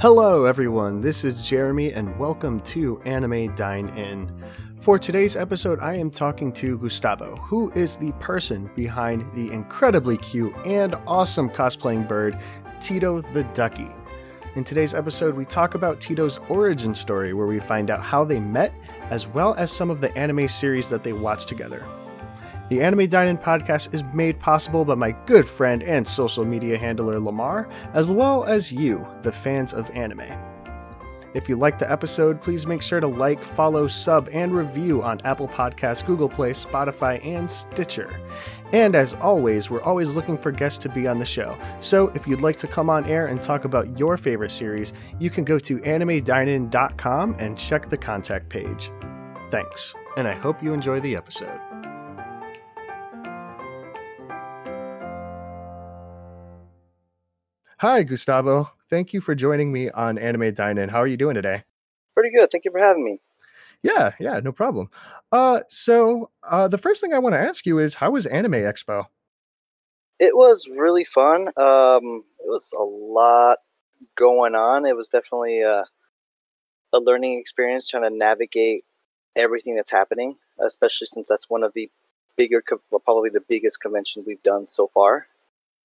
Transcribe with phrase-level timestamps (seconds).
[0.00, 1.00] Hello, everyone.
[1.00, 4.28] This is Jeremy, and welcome to Anime Dine In.
[4.80, 10.16] For today's episode, I am talking to Gustavo, who is the person behind the incredibly
[10.16, 12.40] cute and awesome cosplaying bird,
[12.80, 13.88] Tito the Ducky.
[14.56, 18.40] In today's episode, we talk about Tito's origin story, where we find out how they
[18.40, 18.74] met,
[19.10, 21.84] as well as some of the anime series that they watched together.
[22.70, 27.20] The Anime Dine-In podcast is made possible by my good friend and social media handler
[27.20, 30.32] Lamar, as well as you, the fans of anime.
[31.34, 35.20] If you liked the episode, please make sure to like, follow, sub, and review on
[35.24, 38.08] Apple Podcasts, Google Play, Spotify, and Stitcher.
[38.72, 41.58] And as always, we're always looking for guests to be on the show.
[41.80, 45.28] So if you'd like to come on air and talk about your favorite series, you
[45.28, 48.90] can go to animedinein.com and check the contact page.
[49.50, 51.60] Thanks, and I hope you enjoy the episode.
[57.84, 58.70] Hi, Gustavo.
[58.88, 60.88] Thank you for joining me on Anime Dine In.
[60.88, 61.64] How are you doing today?
[62.14, 62.50] Pretty good.
[62.50, 63.20] Thank you for having me.
[63.82, 64.88] Yeah, yeah, no problem.
[65.30, 68.52] Uh, so uh, the first thing I want to ask you is, how was Anime
[68.52, 69.04] Expo?
[70.18, 71.48] It was really fun.
[71.58, 73.58] Um, it was a lot
[74.16, 74.86] going on.
[74.86, 75.84] It was definitely a,
[76.94, 78.84] a learning experience trying to navigate
[79.36, 81.90] everything that's happening, especially since that's one of the
[82.38, 82.62] bigger,
[83.04, 85.26] probably the biggest convention we've done so far.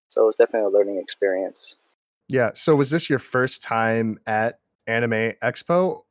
[0.08, 1.76] So it was definitely a learning experience.
[2.30, 2.52] Yeah.
[2.54, 6.04] So was this your first time at Anime Expo?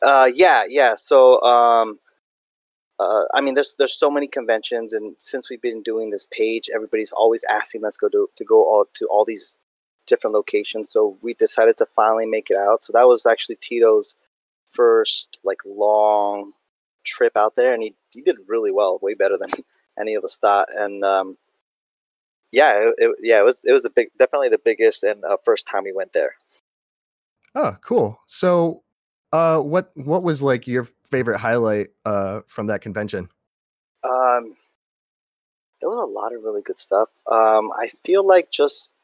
[0.00, 0.94] Uh, yeah, yeah.
[0.94, 1.98] So, um,
[3.00, 6.70] uh, I mean, there's there's so many conventions, and since we've been doing this page,
[6.72, 9.58] everybody's always asking us go to to go all to all these
[10.06, 10.90] different locations.
[10.90, 12.84] So we decided to finally make it out.
[12.84, 14.14] So that was actually Tito's
[14.66, 16.52] first like long
[17.04, 19.50] trip out there, and he he did really well, way better than
[19.98, 20.68] any of us thought.
[20.74, 21.36] And um,
[22.52, 25.36] yeah, it, it, yeah, it was it was the big, definitely the biggest and uh,
[25.44, 26.34] first time we went there.
[27.54, 28.20] Oh, cool.
[28.26, 28.82] So,
[29.32, 33.28] uh, what what was like your favorite highlight uh from that convention?
[34.04, 34.56] Um,
[35.80, 37.08] there was a lot of really good stuff.
[37.30, 38.94] Um, I feel like just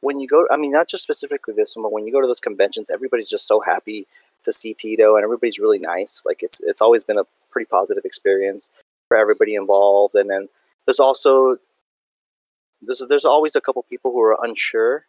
[0.00, 2.26] when you go, I mean, not just specifically this one, but when you go to
[2.26, 4.06] those conventions, everybody's just so happy
[4.44, 6.24] to see Tito, and everybody's really nice.
[6.26, 8.70] Like it's it's always been a pretty positive experience
[9.08, 10.14] for everybody involved.
[10.14, 10.48] And then
[10.86, 11.58] there's also
[12.82, 15.06] there's there's always a couple people who are unsure,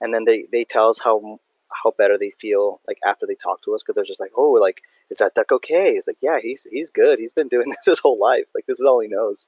[0.00, 1.38] and then they they tell us how
[1.84, 4.52] how better they feel like after they talk to us because they're just like, oh,
[4.52, 4.80] like
[5.10, 5.90] is that duck okay?
[5.92, 7.18] It's like, yeah, he's he's good.
[7.18, 8.50] He's been doing this his whole life.
[8.54, 9.46] Like this is all he knows.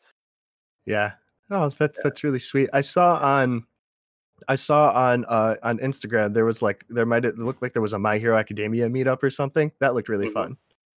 [0.87, 1.13] Yeah.
[1.51, 2.71] Oh, that's that's really sweet.
[2.73, 3.67] I saw on
[4.49, 7.83] I saw on uh on Instagram there was like there might it looked like there
[7.83, 9.73] was a My Hero Academia meetup or something.
[9.81, 10.33] That looked really Mhm.
[10.35, 10.57] fun.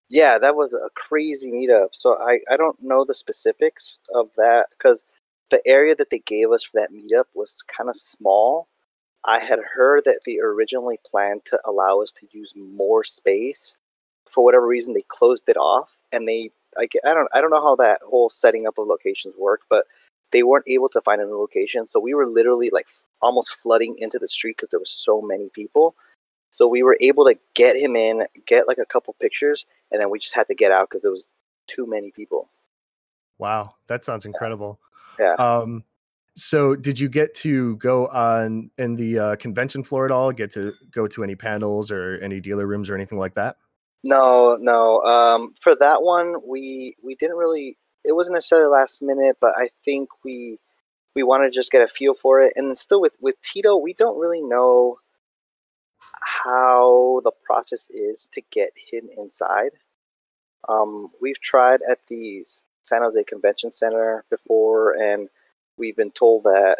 [0.10, 1.90] Yeah, that was a crazy meetup.
[1.94, 5.04] So I I don't know the specifics of that because
[5.50, 8.68] the area that they gave us for that meetup was kind of small.
[9.26, 13.78] I had heard that they originally planned to allow us to use more space.
[14.28, 17.62] For whatever reason, they closed it off, and they I, I don't I don't know
[17.62, 19.86] how that whole setting up of locations worked, but
[20.32, 21.88] they weren't able to find a new location.
[21.88, 22.88] So we were literally like
[23.22, 25.96] almost flooding into the street because there were so many people.
[26.50, 30.10] So we were able to get him in, get like a couple pictures, and then
[30.10, 31.28] we just had to get out because there was
[31.68, 32.50] too many people.
[33.38, 34.80] Wow, that sounds incredible.
[35.20, 35.34] Yeah.
[35.34, 35.84] Um
[36.36, 40.32] so did you get to go on in the uh, convention floor at all?
[40.32, 43.58] Get to go to any panels or any dealer rooms or anything like that?
[44.04, 45.02] No, no.
[45.04, 47.78] Um, for that one, we we didn't really.
[48.04, 50.60] It wasn't necessarily last minute, but I think we
[51.16, 52.54] we wanted to just get a feel for it.
[52.56, 54.98] And still, with with Tito, we don't really know
[56.22, 59.72] how the process is to get him inside.
[60.68, 65.30] Um, we've tried at the S- San Jose Convention Center before, and
[65.78, 66.80] we've been told that,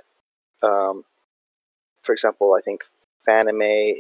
[0.62, 1.06] um,
[2.02, 2.84] for example, I think
[3.28, 3.96] Fanime,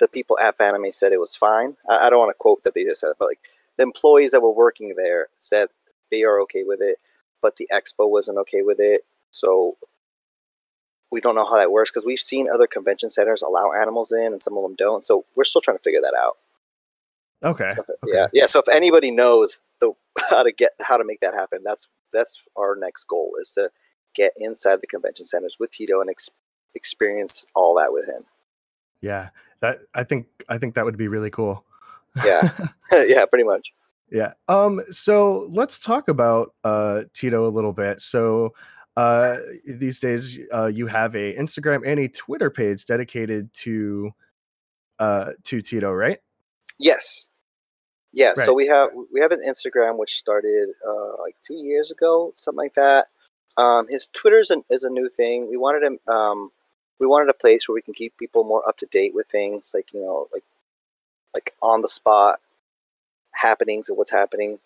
[0.00, 1.76] the people at Fanime said it was fine.
[1.88, 3.40] I, I don't want to quote that they just said it, but like
[3.76, 5.68] the employees that were working there said
[6.10, 6.98] they are okay with it,
[7.42, 9.02] but the expo wasn't okay with it.
[9.30, 9.76] So
[11.10, 14.26] we don't know how that works because we've seen other convention centers allow animals in
[14.26, 15.04] and some of them don't.
[15.04, 16.38] So we're still trying to figure that out.
[17.42, 17.68] Okay.
[17.70, 18.12] So if- okay.
[18.14, 18.46] Yeah, yeah.
[18.46, 19.92] So if anybody knows the
[20.30, 23.70] how to get how to make that happen, that's that's our next goal is to
[24.14, 26.30] get inside the convention centers with Tito and ex-
[26.74, 28.24] experience all that with him.
[29.00, 29.30] Yeah.
[29.60, 31.64] That I think I think that would be really cool.
[32.24, 32.50] Yeah.
[32.92, 33.72] yeah, pretty much.
[34.10, 34.34] Yeah.
[34.48, 34.82] Um.
[34.90, 38.00] So let's talk about uh Tito a little bit.
[38.00, 38.54] So,
[38.96, 44.12] uh, these days, uh, you have a Instagram and a Twitter page dedicated to,
[45.00, 46.18] uh, to Tito, right?
[46.78, 47.28] Yes.
[48.12, 48.34] Yeah.
[48.34, 52.58] So we have we have his Instagram, which started uh, like two years ago, something
[52.58, 53.08] like that.
[53.56, 55.48] Um, his Twitter is, an, is a new thing.
[55.48, 55.98] We wanted him.
[56.08, 56.50] Um,
[56.98, 59.72] we wanted a place where we can keep people more up to date with things,
[59.74, 60.44] like you know, like
[61.34, 62.40] like on the spot
[63.34, 64.60] happenings of what's happening.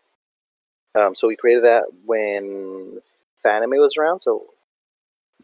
[0.94, 3.00] Um, so we created that when
[3.44, 4.46] Fanime was around, so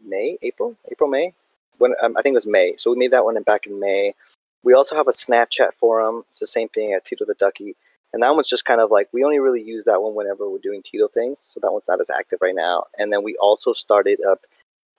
[0.03, 1.33] May, April, April, May.
[1.77, 2.75] When um, I think it was May.
[2.77, 4.13] So we made that one back in May.
[4.65, 6.23] We also have a Snapchat forum.
[6.31, 7.75] It's the same thing at Tito the Ducky.
[8.11, 10.57] And that one's just kind of like we only really use that one whenever we're
[10.57, 11.39] doing Tito things.
[11.39, 12.85] So that one's not as active right now.
[12.97, 14.45] And then we also started up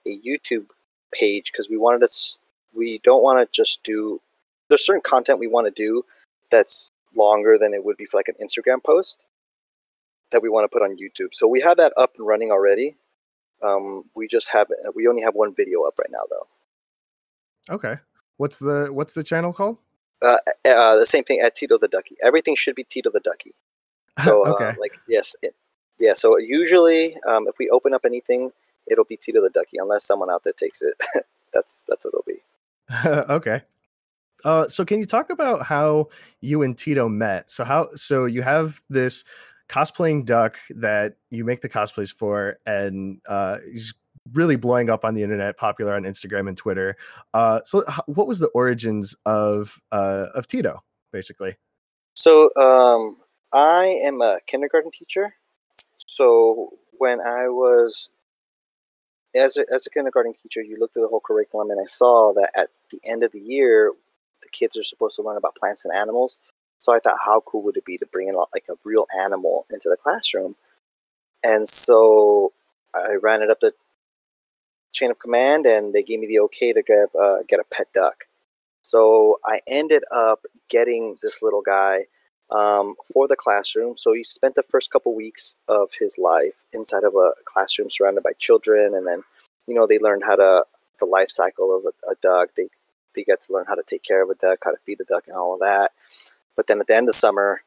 [0.05, 0.67] a YouTube
[1.11, 2.39] page because we wanted to.
[2.73, 4.21] We don't want to just do.
[4.69, 6.03] There's certain content we want to do
[6.49, 9.25] that's longer than it would be for like an Instagram post
[10.31, 11.29] that we want to put on YouTube.
[11.33, 12.95] So we have that up and running already.
[13.61, 17.75] Um, we just have we only have one video up right now though.
[17.75, 17.95] Okay.
[18.37, 19.77] What's the what's the channel called?
[20.21, 22.15] Uh, uh, the same thing at Tito the Ducky.
[22.23, 23.53] Everything should be Tito the Ducky.
[24.23, 25.53] So uh, like yes, it,
[25.99, 26.13] yeah.
[26.13, 28.51] So usually, um, if we open up anything,
[28.87, 30.95] it'll be Tito the Ducky, unless someone out there takes it.
[31.53, 33.31] that's that's what it'll be.
[33.31, 33.61] okay.
[34.43, 36.07] Uh, so can you talk about how
[36.41, 37.51] you and Tito met?
[37.51, 39.23] So how so you have this
[39.69, 43.93] cosplaying duck that you make the cosplays for, and uh, he's
[44.33, 46.95] really blowing up on the internet, popular on Instagram and Twitter.
[47.33, 51.55] Uh, so what was the origins of uh, of Tito, basically?
[52.13, 53.17] So um,
[53.53, 55.35] I am a kindergarten teacher.
[55.97, 58.09] So when I was
[59.35, 62.33] as a, as a kindergarten teacher, you look through the whole curriculum, and I saw
[62.33, 63.91] that at the end of the year,
[64.41, 66.39] the kids are supposed to learn about plants and animals.
[66.79, 69.65] So I thought, how cool would it be to bring in like a real animal
[69.71, 70.55] into the classroom?
[71.43, 72.53] And so
[72.93, 73.73] I ran it up the
[74.97, 77.87] chain of command, and they gave me the okay to get uh, get a pet
[77.93, 78.25] duck.
[78.81, 82.05] So I ended up getting this little guy
[82.49, 83.97] um, for the classroom.
[83.97, 88.23] So he spent the first couple weeks of his life inside of a classroom surrounded
[88.23, 89.23] by children, and then
[89.67, 90.65] you know they learned how to
[90.99, 92.49] the life cycle of a, a duck.
[92.55, 92.67] They
[93.15, 95.05] they get to learn how to take care of a duck, how to feed a
[95.05, 95.91] duck, and all of that.
[96.55, 97.61] But then at the end of summer,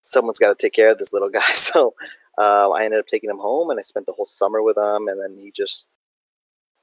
[0.00, 1.40] someone's got to take care of this little guy.
[1.54, 1.94] So
[2.36, 5.08] uh, I ended up taking him home, and I spent the whole summer with him.
[5.08, 5.88] And then he just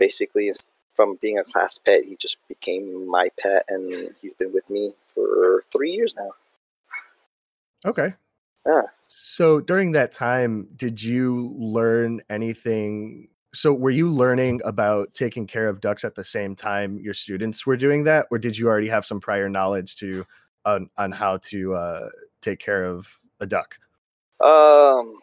[0.01, 4.51] basically is from being a class pet, he just became my pet, and he's been
[4.51, 6.31] with me for three years now.
[7.85, 8.13] Okay.
[8.65, 8.81] Yeah.
[9.07, 15.67] So during that time, did you learn anything so were you learning about taking care
[15.67, 18.87] of ducks at the same time your students were doing that or did you already
[18.87, 20.25] have some prior knowledge to
[20.63, 22.07] on, on how to uh,
[22.41, 23.75] take care of a duck
[24.39, 25.13] um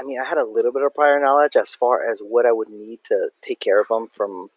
[0.00, 2.52] i mean i had a little bit of prior knowledge as far as what i
[2.52, 4.50] would need to take care of them from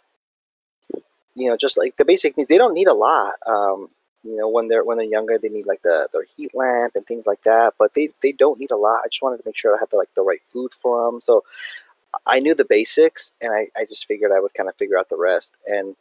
[1.35, 2.49] you know just like the basic needs.
[2.49, 3.89] They don't need a lot um
[4.23, 7.05] you know when they're when they're younger they need like the their heat lamp and
[7.05, 9.01] things like that but they they don't need a lot.
[9.05, 11.21] I just wanted to make sure i had the like the right food for them
[11.21, 11.43] so
[12.25, 15.09] I knew the basics, and I, I just figured I would kind of figure out
[15.09, 15.57] the rest.
[15.67, 15.95] And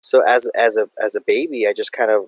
[0.00, 2.26] so as as a as a baby, I just kind of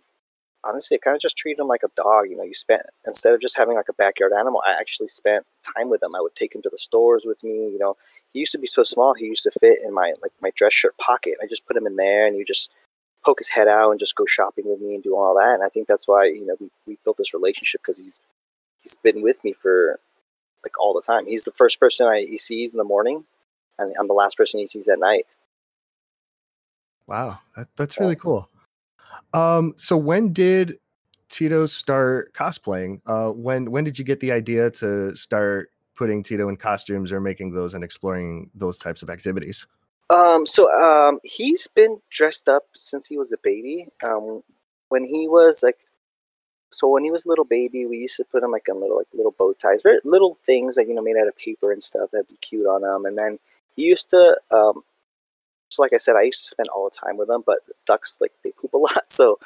[0.66, 2.28] honestly, I kind of just treated him like a dog.
[2.28, 5.44] You know, you spent instead of just having like a backyard animal, I actually spent
[5.76, 6.14] time with him.
[6.14, 7.50] I would take him to the stores with me.
[7.50, 7.96] You know,
[8.32, 10.72] he used to be so small; he used to fit in my like my dress
[10.72, 11.34] shirt pocket.
[11.42, 12.72] I just put him in there, and you just
[13.24, 15.54] poke his head out and just go shopping with me and do all that.
[15.54, 18.20] And I think that's why you know we, we built this relationship because he's
[18.82, 20.00] he's been with me for
[20.62, 21.26] like all the time.
[21.26, 23.24] He's the first person I, he sees in the morning,
[23.78, 25.26] and I'm the last person he sees at night.
[27.06, 28.48] Wow, that, that's really cool.
[29.34, 30.78] Um, so when did
[31.28, 33.00] Tito start cosplaying?
[33.06, 37.20] Uh, when when did you get the idea to start putting Tito in costumes or
[37.20, 39.66] making those and exploring those types of activities?
[40.08, 43.88] Um, so um, he's been dressed up since he was a baby.
[44.04, 44.42] Um,
[44.88, 45.78] when he was like
[46.72, 48.96] so when he was a little baby, we used to put him like in little
[48.96, 51.82] like little bow ties, very little things that you know made out of paper and
[51.82, 53.06] stuff that'd be cute on him.
[53.06, 53.38] And then
[53.76, 54.82] he used to, um,
[55.68, 58.18] so like I said, I used to spend all the time with them, But ducks
[58.20, 59.38] like they poop a lot, so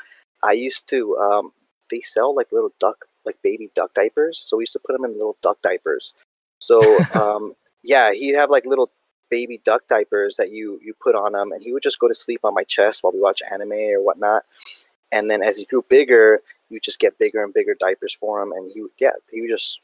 [0.43, 1.17] I used to.
[1.19, 1.53] Um,
[1.91, 4.39] they sell like little duck, like baby duck diapers.
[4.39, 6.15] So we used to put them in little duck diapers.
[6.59, 6.81] So
[7.15, 8.91] um, yeah, he'd have like little
[9.31, 12.15] baby duck diapers that you you put on him, and he would just go to
[12.15, 14.45] sleep on my chest while we watch anime or whatnot.
[15.12, 18.53] And then as he grew bigger, you just get bigger and bigger diapers for him,
[18.53, 19.83] and he would get he would just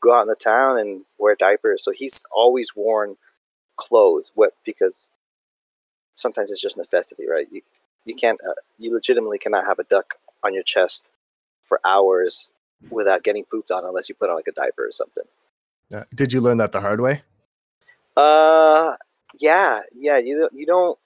[0.00, 1.82] go out in the town and wear diapers.
[1.84, 3.16] So he's always worn
[3.76, 5.08] clothes, what because
[6.16, 7.46] sometimes it's just necessity, right?
[7.50, 7.62] You
[8.04, 11.10] you can't uh, you legitimately cannot have a duck on your chest
[11.62, 12.52] for hours
[12.90, 15.24] without getting pooped on unless you put on like a diaper or something.
[15.94, 17.22] Uh, did you learn that the hard way?
[18.16, 18.96] Uh,
[19.38, 20.18] yeah, yeah.
[20.18, 20.98] You you don't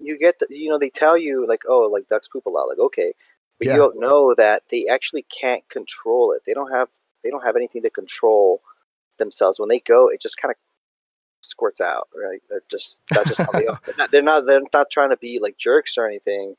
[0.00, 2.68] you get the, you know they tell you like oh like ducks poop a lot
[2.68, 3.12] like okay
[3.58, 3.72] but yeah.
[3.74, 6.42] you don't know that they actually can't control it.
[6.46, 6.88] They don't have
[7.24, 8.62] they don't have anything to control
[9.18, 10.08] themselves when they go.
[10.08, 10.56] It just kind of
[11.58, 12.08] squirts out.
[12.14, 12.40] Right?
[12.48, 13.80] They're just that's just how they are.
[13.84, 16.54] They're not, they're not they're not trying to be like jerks or anything.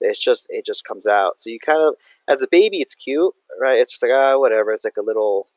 [0.00, 1.38] It's just it just comes out.
[1.38, 1.94] So you kind of
[2.28, 3.78] as a baby, it's cute, right?
[3.78, 4.72] It's just like ah, whatever.
[4.72, 5.48] It's like a little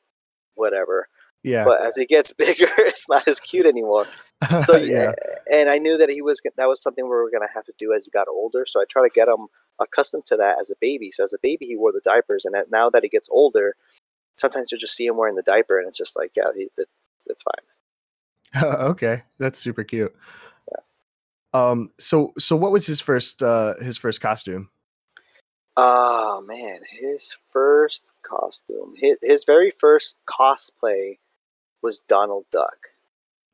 [0.56, 1.08] whatever.
[1.44, 1.63] Yeah.
[1.63, 4.08] But as he gets bigger, it's not as cute anymore.
[4.63, 5.13] So yeah,
[5.51, 7.94] and I knew that he was that was something we were gonna have to do
[7.94, 8.65] as he got older.
[8.68, 9.48] So I try to get him
[9.80, 11.12] accustomed to that as a baby.
[11.12, 13.75] So as a baby, he wore the diapers, and now that he gets older,
[14.32, 17.44] sometimes you just see him wearing the diaper, and it's just like, yeah, he, it's
[17.44, 17.65] fine.
[18.63, 20.15] okay, that's super cute.
[20.71, 20.81] Yeah.
[21.53, 21.91] Um.
[22.00, 24.69] So so what was his first uh his first costume?
[25.77, 31.17] Oh man, his first costume, his his very first cosplay
[31.81, 32.88] was Donald Duck.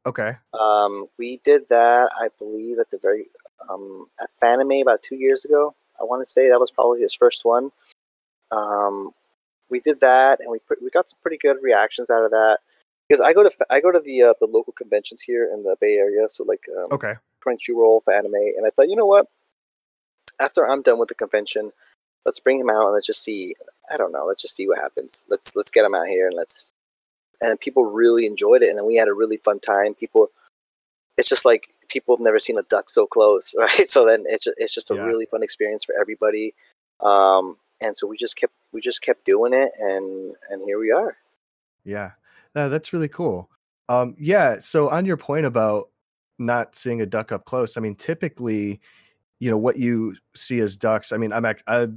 [0.06, 0.38] Okay.
[0.60, 3.28] Um, we did that, I believe, at the very
[3.70, 5.76] um, at Fanime about two years ago.
[6.00, 7.72] I want to say that was probably his first one.
[8.52, 9.12] Um,
[9.70, 12.60] we did that, and we we got some pretty good reactions out of that.
[13.12, 15.76] Because I go to I go to the uh, the local conventions here in the
[15.82, 17.16] Bay Area, so like um, okay,
[17.46, 19.28] Crunchyroll for anime, and I thought, you know what?
[20.40, 21.74] After I'm done with the convention,
[22.26, 23.54] let's bring him out and let's just see.
[23.92, 24.26] I don't know.
[24.26, 25.26] Let's just see what happens.
[25.28, 26.74] Let's let's get him out here and let's
[27.42, 29.94] and people really enjoyed it, and then we had a really fun time.
[29.94, 30.28] People,
[31.18, 33.90] it's just like people have never seen a duck so close, right?
[33.90, 35.04] So then it's just, it's just a yeah.
[35.04, 36.54] really fun experience for everybody.
[37.02, 40.92] Um, and so we just kept we just kept doing it, and and here we
[40.92, 41.18] are.
[41.84, 42.12] Yeah,
[42.56, 43.50] uh, that's really cool.
[43.90, 44.60] Um, yeah.
[44.60, 45.90] So on your point about
[46.40, 48.80] not seeing a duck up close, I mean, typically,
[49.40, 51.12] you know, what you see as ducks.
[51.12, 51.88] I mean, I'm act- I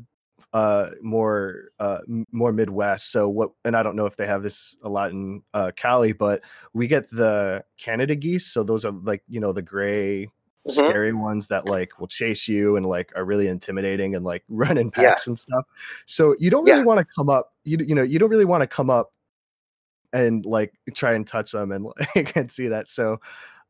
[0.52, 1.98] uh more uh
[2.30, 5.42] more midwest so what and i don't know if they have this a lot in
[5.54, 6.42] uh cali but
[6.72, 10.70] we get the canada geese so those are like you know the gray mm-hmm.
[10.70, 14.76] scary ones that like will chase you and like are really intimidating and like run
[14.76, 15.30] in packs yeah.
[15.30, 15.64] and stuff
[16.06, 16.84] so you don't really yeah.
[16.84, 19.12] want to come up you you know you don't really want to come up
[20.14, 23.20] and like try and touch them and like and see that so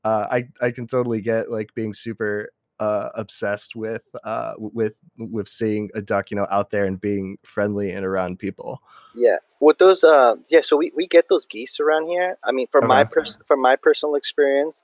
[0.05, 5.49] uh i i can totally get like being super uh, obsessed with uh, with with
[5.49, 8.83] seeing a duck, you know, out there and being friendly and around people.
[9.15, 10.61] Yeah, with those, uh, yeah.
[10.61, 12.37] So we, we get those geese around here.
[12.43, 12.89] I mean, from okay.
[12.89, 14.83] my pers- from my personal experience,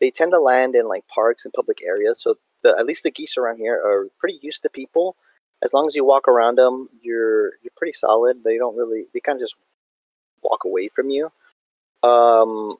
[0.00, 2.22] they tend to land in like parks and public areas.
[2.22, 5.16] So the, at least the geese around here are pretty used to people.
[5.62, 8.44] As long as you walk around them, you're you're pretty solid.
[8.44, 9.56] They don't really they kind of just
[10.50, 11.30] walk away from you.
[12.02, 12.76] Um,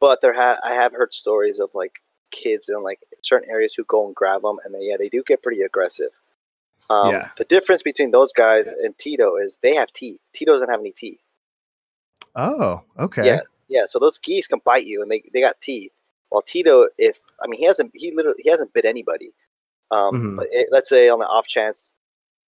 [0.00, 2.00] but there ha- I have heard stories of like
[2.30, 5.22] kids in like certain areas who go and grab them, and then yeah, they do
[5.26, 6.10] get pretty aggressive.
[6.88, 7.30] Um, yeah.
[7.36, 10.26] The difference between those guys and Tito is they have teeth.
[10.32, 11.20] Tito doesn't have any teeth.
[12.34, 13.24] Oh, okay.
[13.24, 13.84] Yeah, yeah.
[13.84, 15.92] So those geese can bite you, and they, they got teeth.
[16.30, 19.32] While Tito, if I mean he hasn't he literally he hasn't bit anybody.
[19.90, 20.36] Um, mm-hmm.
[20.36, 21.96] But it, let's say on the off chance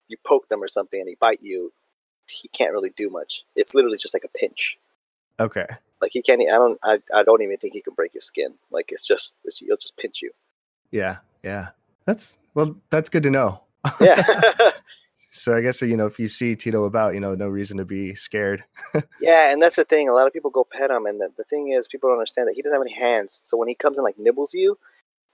[0.09, 1.73] you poke them or something and he bite you,
[2.33, 3.45] he can't really do much.
[3.57, 4.79] It's literally just like a pinch.
[5.41, 5.67] Okay.
[6.01, 6.41] Like he can't.
[6.43, 6.79] I don't.
[6.83, 8.55] I, I don't even think he can break your skin.
[8.71, 9.37] Like it's just.
[9.45, 10.33] It's, he'll just pinch you.
[10.91, 11.19] Yeah.
[11.43, 11.69] Yeah.
[12.05, 12.77] That's well.
[12.91, 13.63] That's good to know.
[14.01, 14.23] Yeah.
[15.31, 17.85] so I guess you know if you see Tito about, you know, no reason to
[17.85, 18.65] be scared.
[19.21, 20.09] yeah, and that's the thing.
[20.09, 22.49] A lot of people go pet him, and the, the thing is, people don't understand
[22.49, 23.33] that he doesn't have any hands.
[23.35, 24.79] So when he comes and like nibbles you,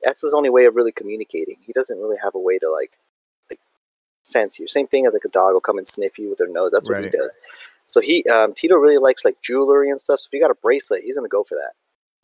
[0.03, 1.57] that's his only way of really communicating.
[1.61, 2.99] He doesn't really have a way to like like
[4.23, 4.67] sense you.
[4.69, 6.71] Same thing as like a dog will come and sniff you with their nose.
[6.73, 7.05] That's what right.
[7.05, 7.37] he does.
[7.87, 10.21] So he um, Tito really likes like jewelry and stuff.
[10.21, 11.73] So if you got a bracelet, he's gonna go for that.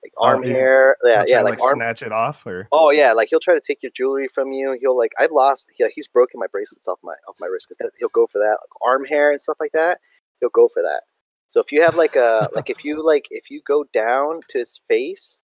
[0.03, 1.79] Like oh, arm hair, yeah, yeah, like, like arm...
[1.79, 4.77] snatch it off, or oh yeah, like he'll try to take your jewelry from you.
[4.79, 7.91] He'll like I've lost, yeah, he's broken my bracelets off my off my wrist because
[7.99, 10.01] he'll go for that, like arm hair and stuff like that.
[10.41, 11.05] He'll go for that.
[11.49, 14.59] So if you have like a like if you like if you go down to
[14.59, 15.43] his face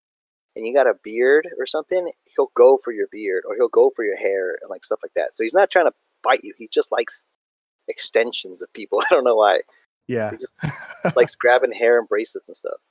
[0.54, 3.90] and you got a beard or something, he'll go for your beard or he'll go
[3.97, 5.33] for your hair and like stuff like that.
[5.33, 6.54] So he's not trying to bite you.
[6.58, 7.24] He just likes
[7.88, 9.00] extensions of people.
[9.10, 9.60] I don't know why.
[10.06, 10.30] Yeah.
[10.30, 10.38] he
[11.02, 12.78] just likes grabbing hair and bracelets and stuff.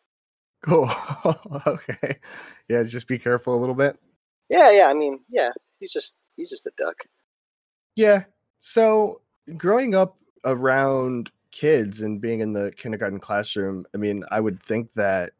[0.66, 0.92] Cool.
[1.68, 2.18] okay.
[2.68, 3.98] Yeah, just be careful a little bit.
[4.50, 4.88] Yeah, yeah.
[4.90, 7.06] I mean, yeah, he's just he's just a duck.
[7.96, 8.26] Yeah.
[8.58, 9.22] So
[9.56, 14.92] growing up around kids and being in the kindergarten classroom, I mean, I would think
[14.96, 15.32] that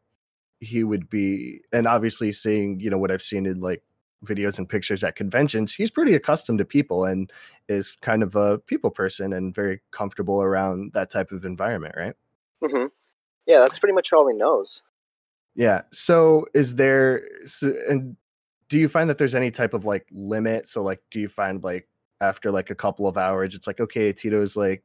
[0.60, 3.82] he would be and obviously seeing, you know, what I've seen in like
[4.24, 7.30] videos and pictures at conventions, he's pretty accustomed to people and
[7.70, 12.14] is kind of a people person and very comfortable around that type of environment, right?
[12.62, 12.86] Mm-hmm.
[13.46, 14.82] Yeah, that's pretty much all he knows.
[15.54, 15.82] Yeah.
[15.92, 18.16] So, is there, so, and
[18.68, 20.66] do you find that there's any type of like limit?
[20.66, 21.88] So, like, do you find like
[22.20, 24.82] after like a couple of hours, it's like, okay, Tito's like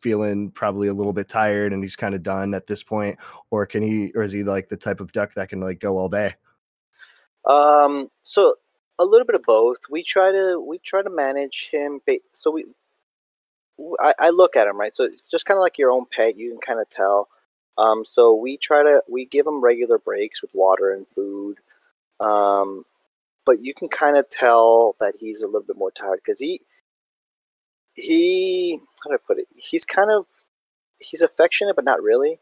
[0.00, 3.18] feeling probably a little bit tired and he's kind of done at this point,
[3.50, 5.98] or can he, or is he like the type of duck that can like go
[5.98, 6.34] all day?
[7.50, 8.54] Um, so
[8.98, 9.78] a little bit of both.
[9.90, 12.00] We try to we try to manage him.
[12.32, 12.64] So we,
[14.00, 14.94] I, I look at him right.
[14.94, 17.28] So just kind of like your own pet, you can kind of tell.
[17.78, 21.58] Um, so we try to we give him regular breaks with water and food.
[22.20, 22.84] Um,
[23.44, 26.62] but you can kind of tell that he's a little bit more tired because he
[27.94, 29.48] he how do I put it?
[29.54, 30.26] He's kind of
[30.98, 32.40] he's affectionate, but not really.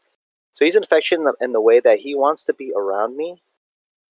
[0.53, 3.41] So he's affectionate in the, in the way that he wants to be around me.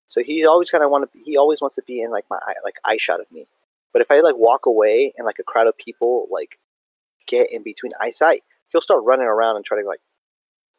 [0.06, 1.18] So he always kind of want to.
[1.24, 3.46] He always wants to be in like my eye, like eye shot of me.
[3.92, 6.58] But if I like walk away and like a crowd of people like
[7.26, 10.00] get in between eyesight, he'll start running around and try to like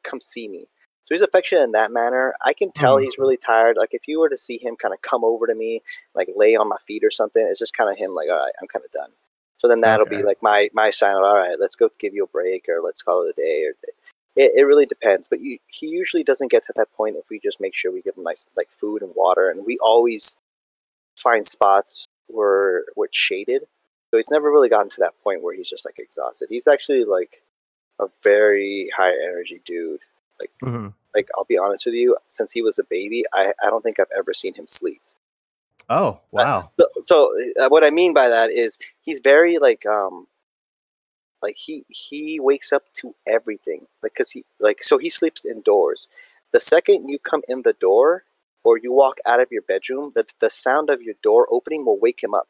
[0.03, 0.67] come see me.
[1.05, 2.33] So he's affectionate in that manner.
[2.43, 3.05] I can tell mm-hmm.
[3.05, 3.77] he's really tired.
[3.77, 5.81] Like if you were to see him kind of come over to me,
[6.15, 8.53] like lay on my feet or something, it's just kind of him like, all right,
[8.59, 9.11] I'm kind of done.
[9.57, 10.17] So then that'll okay.
[10.17, 12.81] be like my my sign of all right, let's go give you a break or
[12.83, 13.73] let's call it a day or
[14.35, 15.27] it, it really depends.
[15.27, 18.01] But you, he usually doesn't get to that point if we just make sure we
[18.01, 20.37] give him nice like food and water, and we always
[21.17, 23.63] find spots where where it's shaded.
[24.11, 26.47] So he's never really gotten to that point where he's just like exhausted.
[26.49, 27.41] He's actually like
[27.99, 30.01] a very high energy dude.
[30.39, 30.87] Like mm-hmm.
[31.13, 33.99] like I'll be honest with you, since he was a baby, I, I don't think
[33.99, 35.01] I've ever seen him sleep.
[35.89, 36.71] Oh uh, wow!
[36.79, 40.27] Uh, so, so uh, what I mean by that is he's very like um
[41.45, 46.07] like he he wakes up to everything like because he like so he sleeps indoors.
[46.53, 48.23] The second you come in the door
[48.63, 51.99] or you walk out of your bedroom, the the sound of your door opening will
[51.99, 52.49] wake him up.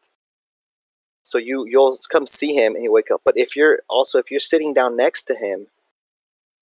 [1.24, 3.22] So you you'll come see him and you wake up.
[3.26, 5.68] But if you're also if you're sitting down next to him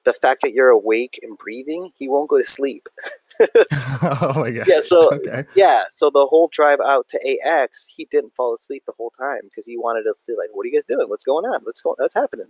[0.05, 2.87] the fact that you're awake and breathing, he won't go to sleep.
[3.41, 4.67] oh my god.
[4.67, 5.43] Yeah, so okay.
[5.55, 9.41] yeah, so the whole drive out to AX, he didn't fall asleep the whole time
[9.43, 11.09] because he wanted us to like, what are you guys doing?
[11.09, 11.61] What's going on?
[11.63, 12.47] What's going what's happening?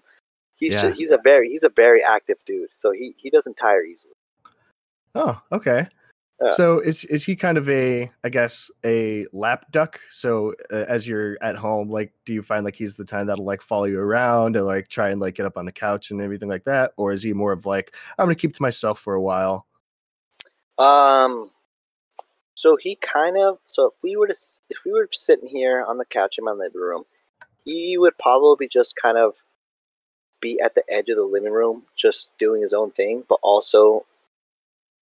[0.55, 0.91] He's yeah.
[0.91, 4.13] he's a very he's a very active dude, so he he doesn't tire easily.
[5.15, 5.88] Oh, okay.
[6.50, 10.00] So is is he kind of a I guess a lap duck?
[10.09, 13.45] So uh, as you're at home, like, do you find like he's the time that'll
[13.45, 16.21] like follow you around and like try and like get up on the couch and
[16.21, 19.13] everything like that, or is he more of like I'm gonna keep to myself for
[19.13, 19.67] a while?
[20.77, 21.51] Um,
[22.55, 24.35] so he kind of so if we were to
[24.69, 27.03] if we were sitting here on the couch in my living room,
[27.65, 29.43] he would probably just kind of
[30.41, 34.06] be at the edge of the living room, just doing his own thing, but also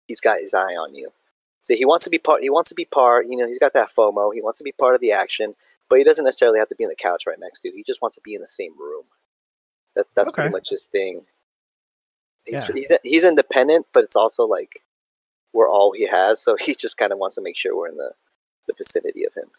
[0.08, 1.10] he's got his eye on you.
[1.62, 2.42] So he wants to be part.
[2.42, 3.28] He wants to be part.
[3.28, 4.34] You know, he's got that FOMO.
[4.34, 5.56] He wants to be part of the action,
[5.90, 7.70] but he doesn't necessarily have to be on the couch right next to.
[7.70, 7.76] you.
[7.76, 9.04] He just wants to be in the same room.
[9.96, 10.44] That that's okay.
[10.44, 11.26] pretty much his thing.
[12.46, 12.76] He's, yeah.
[12.76, 14.84] he's he's independent, but it's also like
[15.54, 16.42] we're all he has.
[16.42, 18.14] So he just kind of wants to make sure we're in the
[18.68, 19.50] the vicinity of him.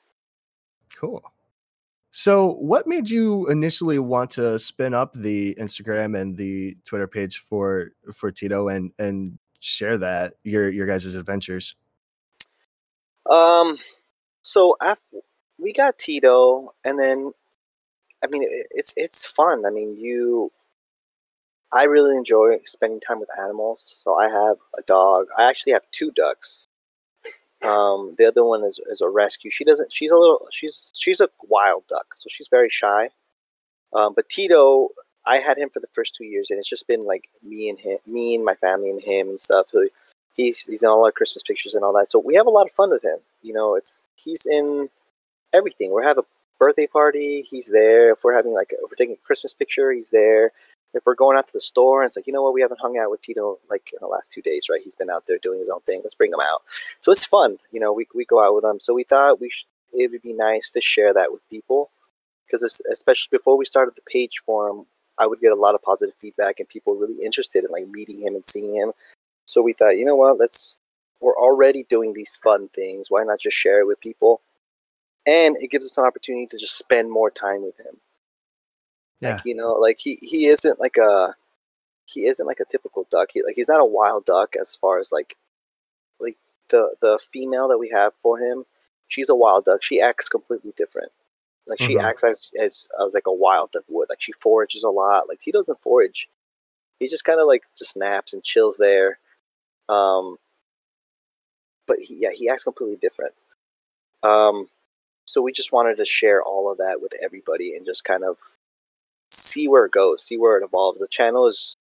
[0.96, 1.22] Cool.
[2.14, 7.38] So, what made you initially want to spin up the Instagram and the Twitter page
[7.38, 11.74] for for Tito and and share that your your guys' adventures?
[13.30, 13.78] Um,
[14.42, 15.18] so after
[15.58, 17.32] we got Tito, and then
[18.22, 19.64] I mean it, it's it's fun.
[19.66, 20.50] I mean you,
[21.72, 24.00] I really enjoy spending time with animals.
[24.02, 25.26] So I have a dog.
[25.38, 26.66] I actually have two ducks.
[27.62, 29.50] Um, the other one is, is a rescue.
[29.50, 29.92] She doesn't.
[29.92, 30.46] She's a little.
[30.50, 33.10] She's she's a wild duck, so she's very shy.
[33.92, 34.88] Um, but Tito,
[35.26, 37.78] I had him for the first two years, and it's just been like me and
[37.78, 39.68] him, me and my family and him and stuff.
[39.68, 39.86] So
[40.34, 42.08] he's he's in all our Christmas pictures and all that.
[42.08, 43.18] So we have a lot of fun with him.
[43.42, 44.88] You know, it's he's in
[45.52, 45.94] everything.
[45.94, 46.24] We have a
[46.58, 48.12] birthday party, he's there.
[48.12, 50.52] If we're having like if we're taking a Christmas picture, he's there.
[50.94, 52.80] If we're going out to the store and it's like, you know what, we haven't
[52.80, 54.80] hung out with Tito like in the last two days, right?
[54.82, 56.00] He's been out there doing his own thing.
[56.02, 56.62] Let's bring him out.
[57.00, 57.92] So it's fun, you know.
[57.92, 58.78] We we go out with him.
[58.78, 61.90] So we thought we should, it would be nice to share that with people
[62.46, 64.86] because especially before we started the page for him,
[65.18, 68.20] I would get a lot of positive feedback and people really interested in like meeting
[68.20, 68.92] him and seeing him.
[69.46, 70.78] So we thought, you know what, let's
[71.20, 73.10] we're already doing these fun things.
[73.10, 74.40] Why not just share it with people?
[75.24, 77.98] And it gives us an opportunity to just spend more time with him.
[79.20, 79.34] Yeah.
[79.34, 81.36] Like, you know, like he, he isn't like a
[82.06, 83.28] he isn't like a typical duck.
[83.32, 85.36] He like he's not a wild duck as far as like
[86.18, 86.36] like
[86.70, 88.64] the the female that we have for him,
[89.06, 89.82] she's a wild duck.
[89.82, 91.12] She acts completely different.
[91.68, 92.04] Like she mm-hmm.
[92.04, 94.08] acts as, as as like a wild duck would.
[94.08, 95.28] Like she forages a lot.
[95.28, 96.28] Like he doesn't forage.
[96.98, 99.18] He just kind of like just naps and chills there.
[99.92, 100.36] Um,
[101.86, 103.34] but he, yeah, he acts completely different.
[104.22, 104.68] Um,
[105.26, 108.38] so we just wanted to share all of that with everybody and just kind of
[109.30, 111.00] see where it goes, see where it evolves.
[111.00, 111.76] The channel is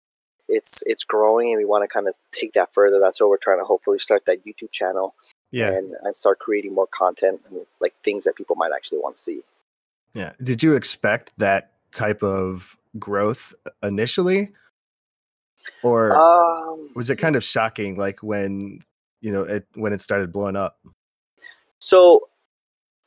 [0.49, 2.99] it's it's growing and we want to kind of take that further.
[2.99, 5.15] That's what we're trying to hopefully start that YouTube channel.
[5.53, 5.73] Yeah.
[5.73, 9.23] And, and start creating more content and like things that people might actually want to
[9.23, 9.41] see.
[10.15, 10.33] Yeah.
[10.43, 14.53] Did you expect that type of growth initially?
[15.83, 18.81] Or um, was it kind of shocking like when
[19.21, 20.79] you know it when it started blowing up?
[21.79, 22.29] So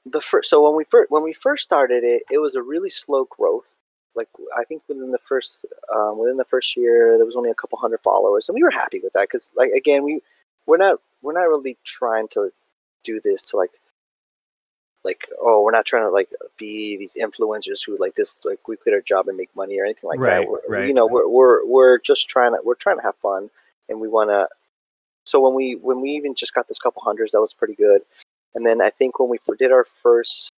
[0.05, 2.89] the first so when we first when we first started it, it was a really
[2.89, 3.75] slow growth.
[4.15, 7.55] like I think within the first um, within the first year there was only a
[7.55, 10.21] couple hundred followers, and we were happy with that because like again we
[10.65, 12.51] we're not we're not really trying to
[13.03, 13.71] do this to like
[15.03, 18.77] like oh we're not trying to like be these influencers who like this like we
[18.77, 20.49] quit our job and make money or anything like Right, that.
[20.49, 20.87] We're, right.
[20.87, 23.49] You know we're, we're we're just trying to we're trying to have fun
[23.89, 24.47] and we want to.
[25.25, 28.01] So when we when we even just got this couple hundreds, that was pretty good.
[28.55, 30.53] And then I think when we did our first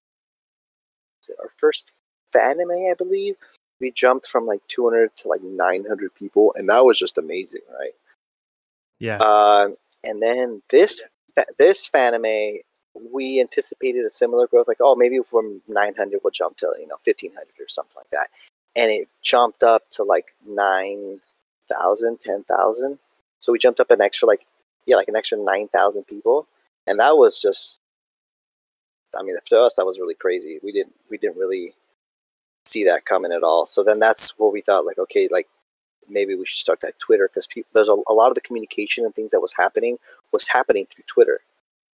[1.41, 1.93] our first
[2.35, 3.37] anime, I believe,
[3.81, 7.93] we jumped from like 200 to like 900 people, and that was just amazing, right?
[8.99, 9.19] Yeah.
[9.19, 11.09] Um, and then this
[11.59, 12.61] this Fanime,
[13.13, 16.97] we anticipated a similar growth, like oh maybe from 900 we'll jump to you know
[17.05, 18.31] 1500 or something like that,
[18.77, 22.99] and it jumped up to like 9,000, 10,000.
[23.41, 24.47] So we jumped up an extra like
[24.87, 26.47] yeah like an extra 9,000 people,
[26.87, 27.81] and that was just.
[29.17, 30.59] I mean, to us, that was really crazy.
[30.61, 31.73] We didn't, we didn't really
[32.67, 33.65] see that coming at all.
[33.65, 35.47] So then that's what we thought, like, okay, like
[36.09, 39.05] maybe we should start that Twitter because people there's a, a lot of the communication
[39.05, 39.99] and things that was happening
[40.33, 41.41] was happening through Twitter.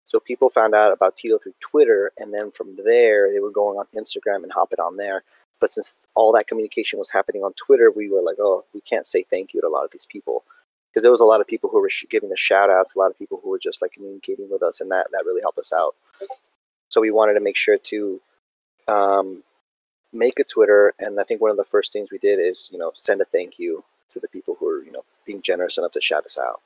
[0.08, 3.78] So people found out about Tito through Twitter, and then from there they were going
[3.78, 5.22] on Instagram and hopping on there.
[5.60, 9.06] But since all that communication was happening on Twitter, we were like, oh, we can't
[9.06, 10.44] say thank you to a lot of these people
[10.90, 12.98] because there was a lot of people who were sh- giving us shout outs, a
[12.98, 15.58] lot of people who were just like communicating with us, and that that really helped
[15.58, 15.94] us out.
[16.88, 18.20] So we wanted to make sure to
[18.88, 19.42] um,
[20.10, 22.78] make a Twitter, and I think one of the first things we did is you
[22.78, 25.92] know send a thank you to the people who are you know being generous enough
[25.92, 26.62] to shout us out.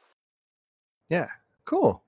[1.09, 1.29] Yeah.
[1.65, 2.03] Cool.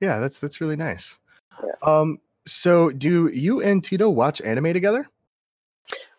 [0.00, 1.18] Yeah, that's that's really nice.
[1.62, 1.72] Yeah.
[1.82, 2.18] Um.
[2.46, 5.08] So, do you and Tito watch anime together?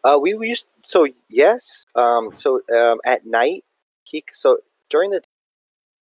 [0.04, 1.86] Uh, we, we used so yes.
[1.96, 3.64] Um, so um, at night,
[4.04, 5.22] he so during the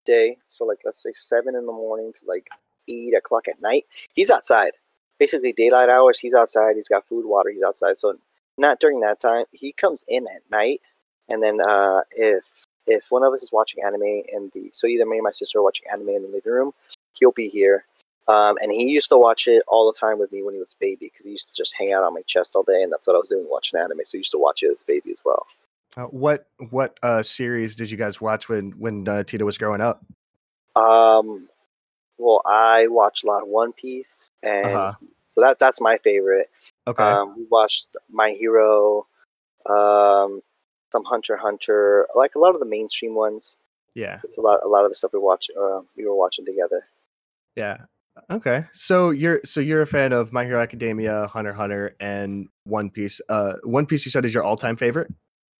[0.05, 2.49] day, so like let's say seven in the morning to like
[2.87, 4.71] eight o'clock at night, he's outside.
[5.19, 6.75] Basically, daylight hours, he's outside.
[6.75, 7.49] He's got food, water.
[7.49, 7.97] He's outside.
[7.97, 8.17] So
[8.57, 9.45] not during that time.
[9.51, 10.81] He comes in at night,
[11.27, 15.05] and then uh, if if one of us is watching anime in the so either
[15.05, 16.71] me and my sister are watching anime in the living room,
[17.19, 17.85] he'll be here.
[18.27, 20.73] Um, and he used to watch it all the time with me when he was
[20.73, 22.91] a baby because he used to just hang out on my chest all day, and
[22.93, 24.01] that's what I was doing watching anime.
[24.03, 25.47] So he used to watch it as a baby as well.
[25.97, 29.81] Uh, what what uh series did you guys watch when when uh, Tito was growing
[29.81, 30.05] up?
[30.75, 31.49] Um,
[32.19, 34.93] well, I watched a lot of One Piece, and Uh-huh.
[35.25, 36.47] so that that's my favorite.
[36.87, 37.03] Okay.
[37.03, 39.07] Um, we watched My Hero,
[39.65, 40.41] um,
[40.91, 43.57] some Hunter Hunter, like a lot of the mainstream ones.
[43.95, 44.19] yeah.
[44.23, 46.85] It's a lot a lot of the stuff we watch uh, we were watching together.
[47.59, 47.77] Yeah.
[48.31, 48.63] Okay.
[48.71, 53.19] So you're so you're a fan of My Hero Academia, Hunter Hunter, and One Piece.
[53.27, 55.11] Uh, One Piece you said is your all time favorite.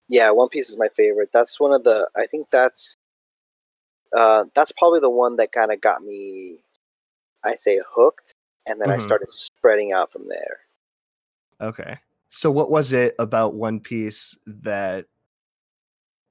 [0.07, 1.29] Yeah, One Piece is my favorite.
[1.33, 2.09] That's one of the.
[2.15, 2.95] I think that's.
[4.15, 6.59] Uh, that's probably the one that kind of got me.
[7.43, 8.33] I say hooked,
[8.65, 9.01] and then I Mhm.
[9.01, 10.59] started spreading out from there.
[11.59, 11.99] Okay.
[12.29, 15.07] So what was it about One Piece that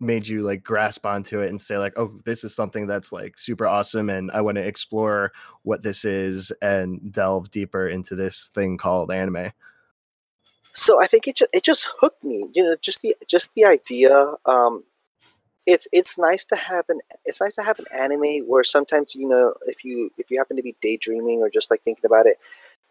[0.01, 3.39] made you like grasp onto it and say like, oh, this is something that's like
[3.39, 5.33] super awesome, and I want to explore
[5.63, 9.53] what this is and delve deeper into this thing called anime.
[10.73, 12.49] so I think it just it just hooked me.
[12.55, 14.35] You know, just the just the idea.
[14.47, 14.85] Um,
[15.67, 19.29] it's it's nice to have an it's nice to have an anime where sometimes you
[19.29, 22.39] know if you if you happen to be daydreaming or just like thinking about it,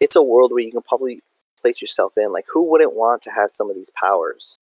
[0.00, 1.18] it's a world where you can probably
[1.60, 2.26] place yourself in.
[2.32, 4.58] Like, who wouldn't want to have some of these powers?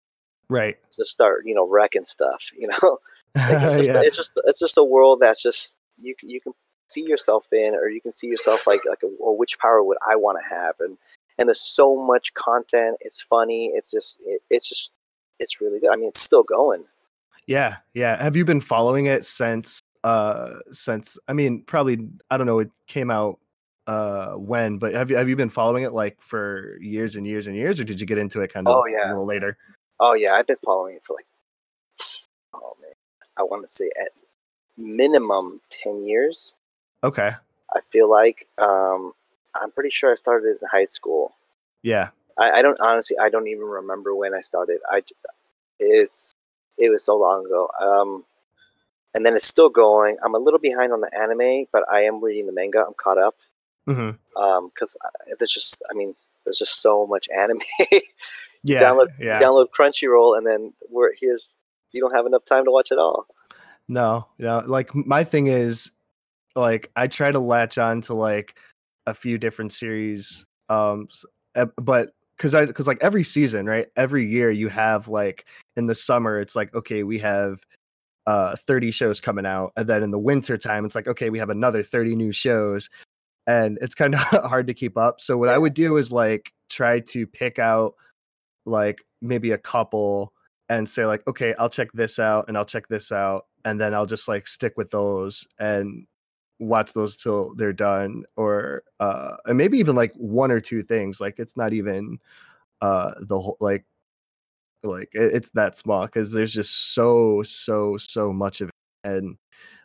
[0.48, 0.76] Right.
[0.96, 2.50] Just start you know wrecking stuff.
[2.58, 2.98] You know,
[3.34, 4.00] like it's, just, yeah.
[4.02, 6.52] it's just it's just a world that's just you you can
[6.88, 10.16] see yourself in, or you can see yourself like like well, which power would I
[10.16, 10.74] want to have?
[10.80, 10.96] And
[11.38, 12.96] and there's so much content.
[13.00, 13.72] It's funny.
[13.74, 14.90] It's just it, it's just
[15.38, 15.90] it's really good.
[15.92, 16.84] I mean, it's still going.
[17.46, 18.22] Yeah, yeah.
[18.22, 21.98] Have you been following it since uh since I mean probably
[22.30, 23.38] I don't know it came out
[23.86, 27.46] uh when, but have you have you been following it like for years and years
[27.46, 29.08] and years or did you get into it kind of Oh, yeah.
[29.08, 29.58] a little later?
[30.00, 31.26] Oh yeah, I've been following it for like
[32.54, 32.92] oh man,
[33.36, 34.10] I want to say at
[34.76, 36.52] minimum ten years.
[37.04, 37.30] Okay.
[37.74, 39.12] I feel like um,
[39.54, 41.34] I'm pretty sure I started in high school.
[41.82, 42.10] Yeah.
[42.38, 44.80] I, I don't honestly I don't even remember when I started.
[44.90, 45.02] I
[45.78, 46.32] it's
[46.78, 47.68] it was so long ago.
[47.80, 48.24] Um,
[49.14, 50.18] and then it's still going.
[50.24, 52.84] I'm a little behind on the anime, but I am reading the manga.
[52.86, 53.34] I'm caught up
[53.88, 54.18] Mhm.
[54.36, 54.96] Um, because
[55.38, 57.60] there's just I mean there's just so much anime.
[58.66, 58.80] Yeah.
[58.80, 59.40] download yeah.
[59.40, 61.56] download Crunchyroll, and then we're here's
[61.92, 63.26] you don't have enough time to watch it all.
[63.88, 64.62] No, no.
[64.66, 65.92] Like my thing is,
[66.54, 68.58] like I try to latch on to like
[69.06, 71.08] a few different series, um,
[71.76, 73.86] but because I because like every season, right?
[73.96, 77.60] Every year you have like in the summer, it's like okay, we have
[78.26, 81.38] uh 30 shows coming out, and then in the winter time, it's like okay, we
[81.38, 82.90] have another 30 new shows,
[83.46, 85.20] and it's kind of hard to keep up.
[85.20, 87.94] So what I would do is like try to pick out
[88.66, 90.32] like maybe a couple
[90.68, 93.94] and say like, okay, I'll check this out and I'll check this out, and then
[93.94, 96.06] I'll just like stick with those and
[96.58, 101.20] watch those till they're done, or uh, and maybe even like one or two things.
[101.20, 102.18] Like it's not even
[102.82, 103.84] uh the whole like
[104.82, 108.74] like it's that small because there's just so so so much of it,
[109.04, 109.36] and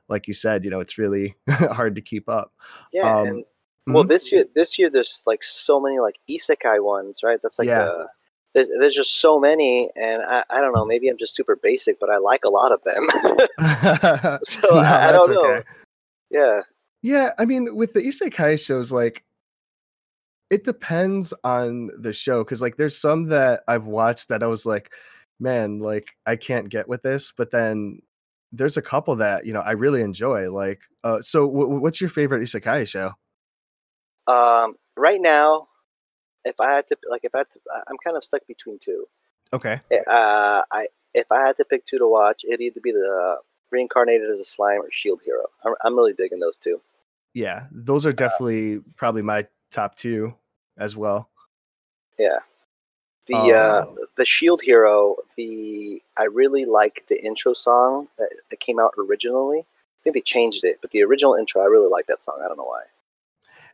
[0.09, 2.53] like you said, you know, it's really hard to keep up.
[2.93, 3.45] Yeah, Um, and
[3.87, 4.09] well, mhm.
[4.09, 7.39] this year, this year, there's like so many like isekai ones, right?
[7.41, 7.85] That's like Yeah.
[7.85, 8.07] the
[8.53, 10.85] there's, there's just so many, and I, I don't know.
[10.85, 13.05] Maybe I'm just super basic, but I like a lot of them.
[14.43, 15.45] so No, I, I don't know.
[15.45, 15.63] okay.
[16.29, 16.61] Yeah,
[17.01, 19.23] Yeah, I mean, with the isekai shows, like
[20.49, 24.65] it depends on the show because, like, there's some that I've watched that I was
[24.65, 24.91] like,
[25.39, 28.01] man, like I can't get with this, but then
[28.51, 30.51] there's a couple that you know I really enjoy.
[30.51, 33.13] Like, uh, so w- what's your favorite isekai show?
[34.27, 35.67] um, right now,
[36.45, 39.05] if I had to like, if I had to, I'm kind of stuck between two.
[39.53, 43.37] Okay, Uh, I if I had to pick two to watch, it'd either be the
[43.69, 45.43] reincarnated as a slime or Shield Hero.
[45.65, 46.81] I'm, I'm really digging those two.
[47.33, 50.33] yeah, those are definitely probably my top two
[50.77, 51.29] as well.
[52.17, 52.39] Yeah.
[53.27, 53.95] The uh, Oh.
[54.17, 59.59] the Shield Hero, the I really like the intro song that, that came out originally.
[59.59, 62.39] I think they changed it, but the original intro, I really like that song.
[62.43, 62.83] I don't know why.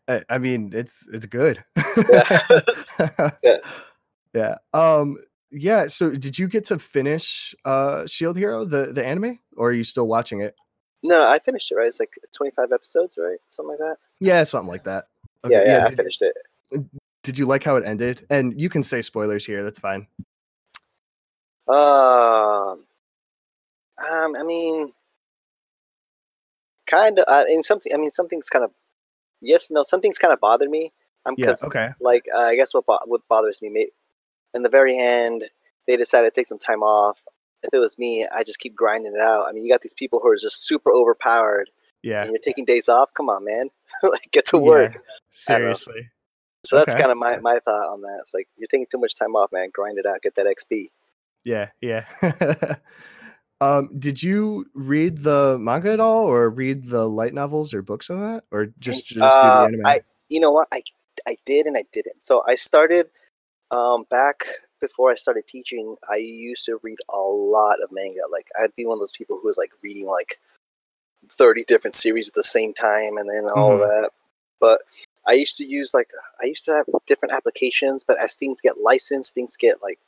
[0.07, 1.63] I, I mean, it's it's good.
[2.09, 2.39] Yeah.
[3.43, 3.57] Yeah.
[4.33, 4.55] yeah.
[4.73, 5.17] Um.
[5.51, 5.87] Yeah.
[5.87, 9.83] So, did you get to finish uh Shield Hero the the anime, or are you
[9.83, 10.55] still watching it?
[11.03, 11.75] No, I finished it.
[11.75, 13.37] Right, it's like 25 episodes, right?
[13.49, 13.97] Something like that.
[14.19, 15.05] Yeah, something like that.
[15.47, 16.35] yeah, yeah, I Did, finished it.
[17.23, 18.25] did you like how it ended?
[18.29, 19.63] And you can say spoilers here.
[19.63, 20.07] That's fine.
[21.67, 22.85] Um,
[23.99, 24.93] um, I mean,
[26.87, 27.25] kind of.
[27.27, 27.93] I mean, something.
[27.93, 28.71] I mean, something's kind of.
[29.41, 30.91] Yes, no, something's kind of bothered me.
[31.25, 31.45] I'm Yeah.
[31.47, 31.89] because Okay.
[31.99, 33.91] like uh, I guess what bo- what bothers me, may-
[34.53, 35.49] in the very end,
[35.87, 37.21] they decided to take some time off.
[37.63, 39.47] If it was me, I just keep grinding it out.
[39.47, 41.69] I mean, you got these people who are just super overpowered,
[42.03, 42.21] Yeah.
[42.21, 43.13] and you're taking days off.
[43.13, 43.69] Come on, man,
[44.03, 44.95] like get to work.
[44.95, 44.99] I.
[45.29, 46.09] Seriously.
[46.65, 47.01] So that's Okay.
[47.01, 48.17] kind of my my thought on that.
[48.21, 49.69] It's like you're taking too much time off, man.
[49.73, 50.89] Grind it out, get that XP.
[51.43, 51.69] Yeah.
[51.81, 52.05] Yeah.
[53.61, 53.89] um.
[53.99, 58.19] Did you read the manga at all, or read the light novels or books on
[58.21, 59.81] that, or just just Uh, do the anime?
[59.85, 60.81] I you know what I
[61.27, 62.21] I did and I didn't.
[62.23, 63.09] So I started
[63.71, 64.43] um back
[64.81, 65.95] before I started teaching.
[66.09, 68.21] I used to read a lot of manga.
[68.31, 70.39] Like I'd be one of those people who was like reading like
[71.31, 73.81] thirty different series at the same time, and then all Mhm.
[73.81, 74.11] that.
[74.59, 74.83] But
[75.27, 76.09] I used to use like
[76.41, 79.99] I used to have different applications, but as things get licensed, things get like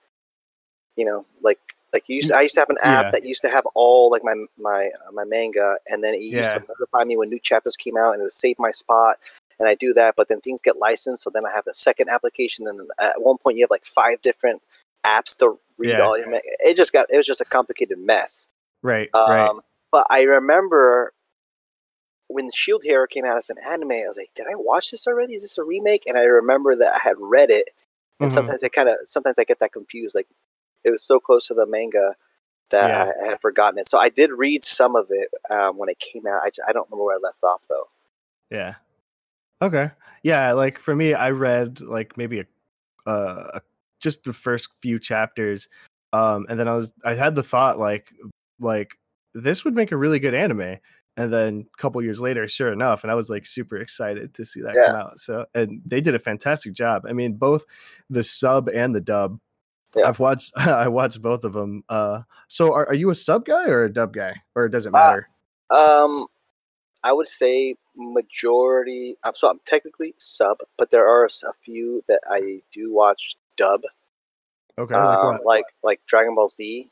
[0.96, 1.60] you know like
[1.94, 3.12] like you used to, I used to have an app Yeah.
[3.12, 6.54] that used to have all like my my uh, my manga, and then it used
[6.54, 6.60] Yeah.
[6.60, 9.18] to notify me when new chapters came out, and it would save my spot
[9.62, 12.08] and I do that, but then things get licensed, so then I have the second
[12.10, 14.62] application, and at one point you have like five different
[15.06, 16.02] apps to read Yeah.
[16.02, 16.30] all your.
[16.30, 18.48] ma- It just got it was just a complicated mess.
[18.84, 19.10] right.
[19.14, 19.52] Um, right.
[19.92, 21.12] But I remember
[22.28, 25.08] when Shield Hero came out as an anime, I was like, did I watch this
[25.08, 25.34] already?
[25.34, 26.04] Is this a remake?
[26.08, 27.72] And I remember that I had read it,
[28.20, 28.34] and Mhm.
[28.34, 30.16] sometimes I kind of sometimes I get that confused.
[30.16, 30.28] Like
[30.84, 32.16] it was so close to the manga
[32.70, 33.12] that Yeah.
[33.22, 33.88] I, I had forgotten it.
[33.88, 36.42] So I did read some of it um, when it came out.
[36.44, 37.90] I, I don't remember where I left off though.
[38.50, 38.76] Yeah.
[39.62, 39.92] Okay.
[40.24, 43.62] Yeah, like for me, I read like maybe a, uh, a
[44.00, 45.68] just the first few chapters,
[46.14, 48.14] um, and then I was I had the thought like
[48.60, 48.98] like
[49.34, 50.78] this would make a really good anime,
[51.18, 54.46] and then a couple years later, sure enough, and I was like super excited to
[54.46, 55.20] see that come out.
[55.20, 57.06] So and they did a fantastic job.
[57.08, 57.64] I mean, both
[58.10, 59.40] the sub and the dub.
[59.96, 60.08] Yeah.
[60.08, 61.84] I've watched I watched both of them.
[61.90, 64.94] Uh, so are, are you a sub guy or a dub guy, or it doesn't
[64.96, 65.30] Uh, matter?
[65.72, 66.28] Um,
[67.04, 69.18] I would say majority.
[69.24, 73.82] I'm so I'm technically sub, but there are a few that I do watch dub.
[74.78, 75.46] okay, like um, what?
[75.46, 76.90] like like Dragon Ball Z.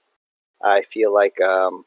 [0.63, 1.85] I feel like um,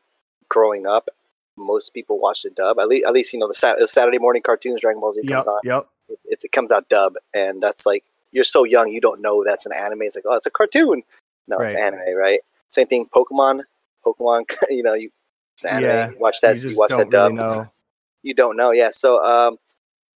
[0.48, 1.08] growing up,
[1.56, 2.78] most people watch the dub.
[2.78, 4.80] At least, at least you know the, Saturday morning cartoons.
[4.80, 5.58] Dragon Ball Z Yep, comes on.
[5.64, 5.86] yep.
[6.26, 9.66] It, it comes out dub, and that's like you're so young, you don't know that's
[9.66, 10.02] an anime.
[10.02, 11.02] It's like oh, it's a cartoon.
[11.48, 12.40] No, it's anime, right?
[12.68, 13.06] Same thing.
[13.14, 13.62] Pokemon.
[14.06, 14.44] Pokemon.
[14.70, 15.10] You know, you
[15.54, 15.84] it's anime.
[15.90, 16.58] Yeah, you watch that.
[16.62, 17.46] you You, watch don't that really dub.
[17.46, 17.70] know.
[18.22, 18.90] You don't know, yeah.
[18.90, 19.56] So um,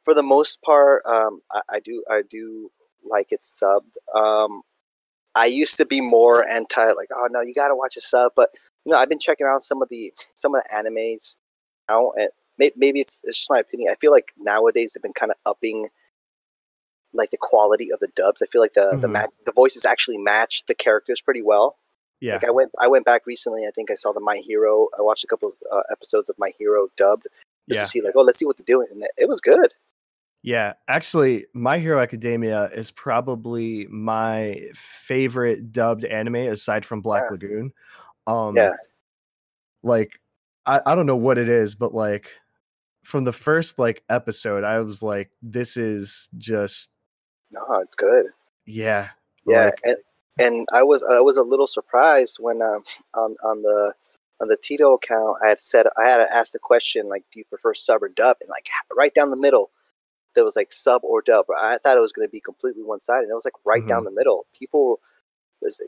[0.04, 2.70] for the most part, um, I, I do I do
[3.02, 3.96] like it subbed.
[4.14, 4.60] Um,
[5.34, 8.32] I used to be more anti, like, oh no, you got to watch a sub.
[8.36, 8.50] But
[8.84, 11.36] you know, I've been checking out some of the some of the animes
[11.88, 13.90] now, and may, maybe it's it's just my opinion.
[13.90, 15.88] I feel like nowadays they've been kind of upping
[17.14, 18.42] like the quality of the dubs.
[18.42, 19.12] I feel like the the Mhm.
[19.12, 21.78] ma- the voices actually match the characters pretty well.
[22.20, 22.34] Yeah.
[22.34, 23.66] Like I went I went back recently.
[23.66, 24.88] I think I saw the My Hero.
[24.98, 27.26] I watched a couple of uh, episodes of My Hero dubbed
[27.68, 27.82] just Yeah.
[27.82, 29.72] to see like, oh, let's see what they're doing, and it, it was good.
[30.42, 37.30] Yeah, actually, My Hero Academia is probably my favorite dubbed anime aside from Black Yeah.
[37.30, 37.72] Lagoon.
[38.26, 38.74] Um, Yeah.
[39.82, 40.20] like
[40.66, 42.28] I, I don't know what it is, but like
[43.04, 46.90] from the first like episode, I was like, this is just
[47.54, 48.26] No, it's good.
[48.66, 49.10] yeah,
[49.46, 49.96] Yeah, like, and
[50.38, 52.82] and I was I was a little surprised when um
[53.14, 53.94] on on the
[54.40, 57.44] on the Tito account I had said I had asked the question like do you
[57.44, 59.70] prefer sub or dub and like right down the middle
[60.34, 61.46] there was like sub or dub.
[61.56, 63.22] I thought it was going to be completely one sided.
[63.22, 64.46] and It was like right down the middle.
[64.58, 64.98] People,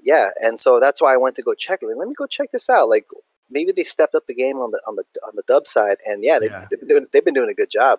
[0.05, 1.87] yeah, and so that's why I went to go check it.
[1.87, 2.89] Like, let me go check this out.
[2.89, 3.07] Like
[3.51, 6.23] maybe they stepped up the game on the on the on the dub side, and
[6.23, 6.61] yeah, they, Yeah.
[6.61, 7.99] have been doing they've been doing a good job.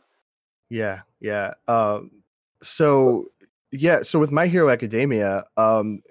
[0.69, 1.53] Yeah, yeah.
[1.67, 2.12] Um,
[2.62, 3.27] so,
[3.71, 6.01] yeah, so with My Hero Academia, um,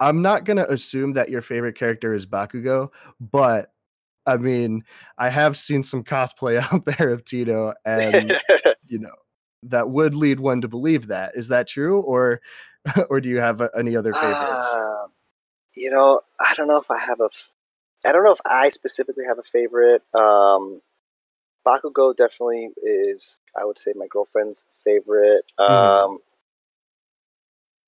[0.00, 3.72] I'm not gonna assume that your favorite character is Bakugo, but
[4.26, 4.84] I mean,
[5.18, 8.32] I have seen some cosplay out there of Tito, and
[8.88, 9.14] you know
[9.64, 11.36] that would lead one to believe that.
[11.36, 12.40] Is that true, or
[13.08, 14.74] or do you have uh, any other favorites?
[14.74, 15.12] Um,
[15.76, 17.26] you know, I don't know if I have a.
[17.32, 17.50] f-
[18.04, 20.02] I don't know if I specifically have a favorite.
[20.12, 20.80] Um,
[21.64, 23.40] Bakugo definitely is.
[23.56, 25.44] I would say my girlfriend's favorite.
[25.60, 25.70] Mhm.
[25.70, 26.18] Um,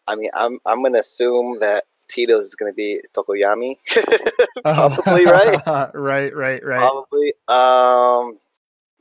[0.07, 3.77] I mean, I'm I'm gonna assume that Tito's is gonna be Tokoyami.
[4.63, 5.59] Probably right.
[5.95, 6.79] right, right, right.
[6.79, 7.29] Probably.
[7.49, 8.39] Um,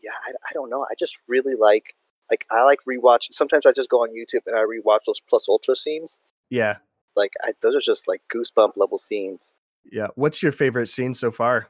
[0.02, 0.86] yeah, I, I don't know.
[0.90, 1.96] I just really like
[2.32, 3.34] like I like rewatching.
[3.34, 6.20] Sometimes I just go on YouTube and I rewatch those plus ultra scenes.
[6.50, 6.78] Yeah,
[7.16, 9.54] Like I, those are just like goosebump level scenes.
[9.92, 10.08] yeah.
[10.16, 11.68] What's your favorite scene so far?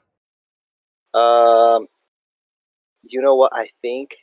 [1.13, 1.87] Um,
[3.03, 3.51] you know what?
[3.53, 4.17] I think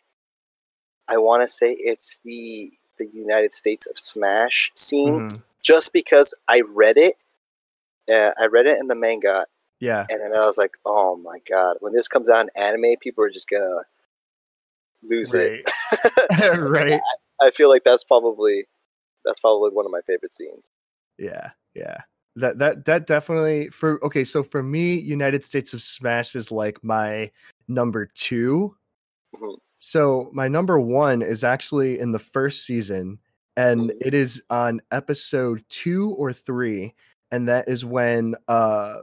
[1.09, 6.61] I want to say it's the the United States of Smash scenes, just because I
[6.61, 7.15] read it.
[8.11, 9.47] Uh, I read it in the manga,
[9.81, 12.97] Yeah, and then I was like, "Oh my god!" When this comes out in anime,
[13.01, 13.83] people are just gonna
[15.03, 15.67] lose it.
[16.31, 17.01] right, right.
[17.41, 18.67] I feel like that's probably
[19.25, 20.71] that's probably one of my favorite scenes.
[21.19, 21.99] Yeah, yeah.
[22.37, 26.83] That that that definitely for okay, so for me, United States of Smash is like
[26.85, 27.31] my
[27.69, 28.75] number 2.
[29.35, 29.57] Mhm.
[29.83, 33.19] So my number 1 is actually in the first season
[33.57, 33.97] and Mhm.
[34.03, 36.95] it is on episode 2 or 3
[37.31, 38.99] and that is when uh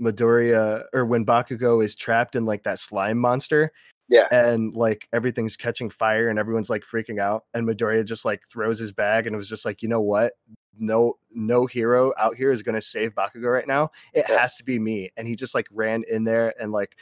[0.00, 3.72] Midoriya or when Bakugo is trapped in like that slime monster
[4.08, 8.42] Yeah, and like everything's catching fire and everyone's like freaking out and Midoriya just like
[8.48, 10.32] throws his bag and it was just like you know what
[10.78, 14.38] no no hero out here is going to save Bakugo right now it Yeah.
[14.40, 16.96] has to be me and he just like ran in there and like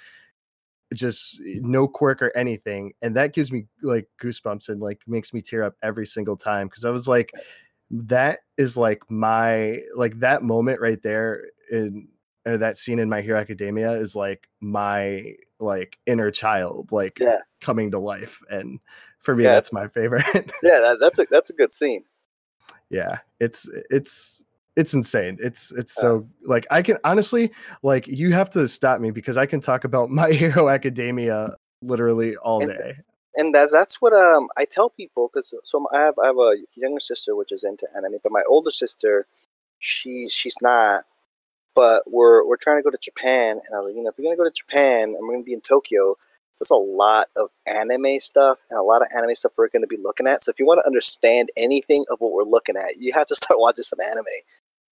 [0.95, 5.33] just eh, no quirk or anything and that gives me like goosebumps and like makes
[5.33, 7.33] me tear up every single time because I was like
[7.93, 12.09] that is like my like that moment right there in
[12.47, 17.39] or that scene in My Hero Academia is like my like inner child like Yeah.
[17.61, 18.81] coming to life and
[19.21, 19.53] for me Yeah.
[19.53, 20.25] that's my favorite
[20.63, 22.05] yeah, that, that's a that's a good scene.
[22.89, 24.43] yeah it's it's
[24.77, 27.51] it's insane it's it's so like i can honestly
[27.83, 32.37] like you have to stop me because i can talk about my hero academia literally
[32.37, 32.93] all And- day
[33.37, 36.57] and that, that's what um I tell people because so I have I have a
[36.75, 39.25] younger sister which is into anime, but my older sister,
[39.79, 41.05] she she's not.
[41.77, 44.19] But we're we're trying to go to Japan, and I was like, you know, if
[44.19, 46.17] we're gonna go to Japan and we're gonna be in Tokyo,
[46.59, 49.97] there's a lot of anime stuff and a lot of anime stuff we're gonna be
[49.97, 50.43] looking at.
[50.43, 53.37] So if you want to understand anything of what we're looking at, you have to
[53.41, 54.25] start watching some anime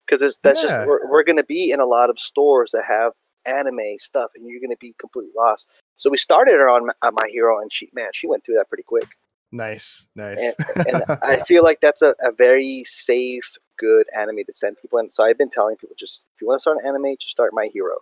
[0.06, 3.12] because that's just we're, we're gonna be in a lot of stores that have
[3.46, 5.68] anime stuff, and you're gonna be completely lost.
[5.96, 8.68] So we started her on uh, My Hero, and she man, she went through that
[8.68, 9.08] pretty quick.
[9.52, 14.76] nice nice And I feel like that's a, a very safe, good anime to send
[14.82, 15.08] people in.
[15.10, 17.52] So I've been telling people just if you want to start an anime, just start
[17.54, 17.96] My Hero.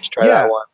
[0.00, 0.42] Just try Yeah.
[0.44, 0.64] that one.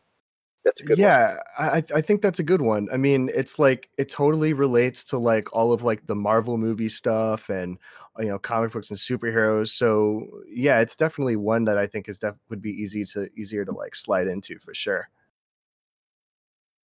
[0.63, 0.99] That's a good one.
[0.99, 5.03] yeah I, I think that's a good one i mean it's like it totally relates
[5.05, 7.79] to like all of like the marvel movie stuff and
[8.21, 12.19] you know comic books and superheroes so yeah it's definitely one that i think is
[12.19, 15.09] def- would be easy to easier to like slide into for sure.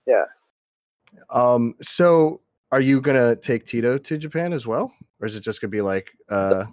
[0.08, 0.26] Yeah.
[1.30, 4.94] um so are you gonna take tito to japan as well?
[5.20, 6.66] Or is it just gonna be like uh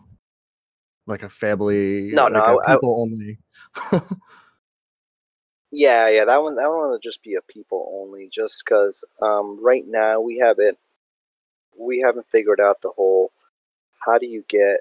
[1.06, 3.38] like a family No, like no, I- I- people only?
[5.74, 9.58] Yeah, yeah, that one that one will just be a people only, just because um,
[9.64, 10.76] right now we haven't
[11.78, 13.31] we haven't figured out the whole
[14.04, 14.80] how do you get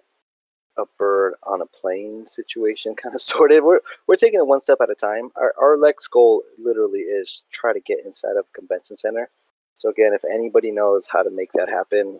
[0.77, 3.63] a bird on a plane situation kind of sorted.
[3.63, 5.29] We're we're taking it one step at a time.
[5.35, 9.29] Our our next goal literally is try to get inside of a convention center.
[9.73, 12.19] So again, if anybody knows how to make that happen,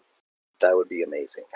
[0.62, 1.45] that would be amazing.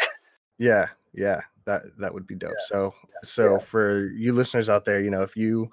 [0.58, 2.54] Yeah, yeah, that that would be dope.
[2.70, 2.94] So
[3.26, 3.58] so yeah.
[3.60, 5.70] for you listeners out there, you know, if you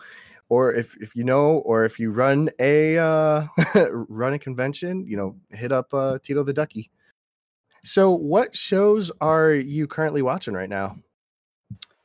[0.49, 3.47] or if if you know or if you run a uh
[3.93, 6.91] run a convention, you know, hit up uh Tito the Ducky.
[7.85, 10.97] So, what shows are you currently watching right now?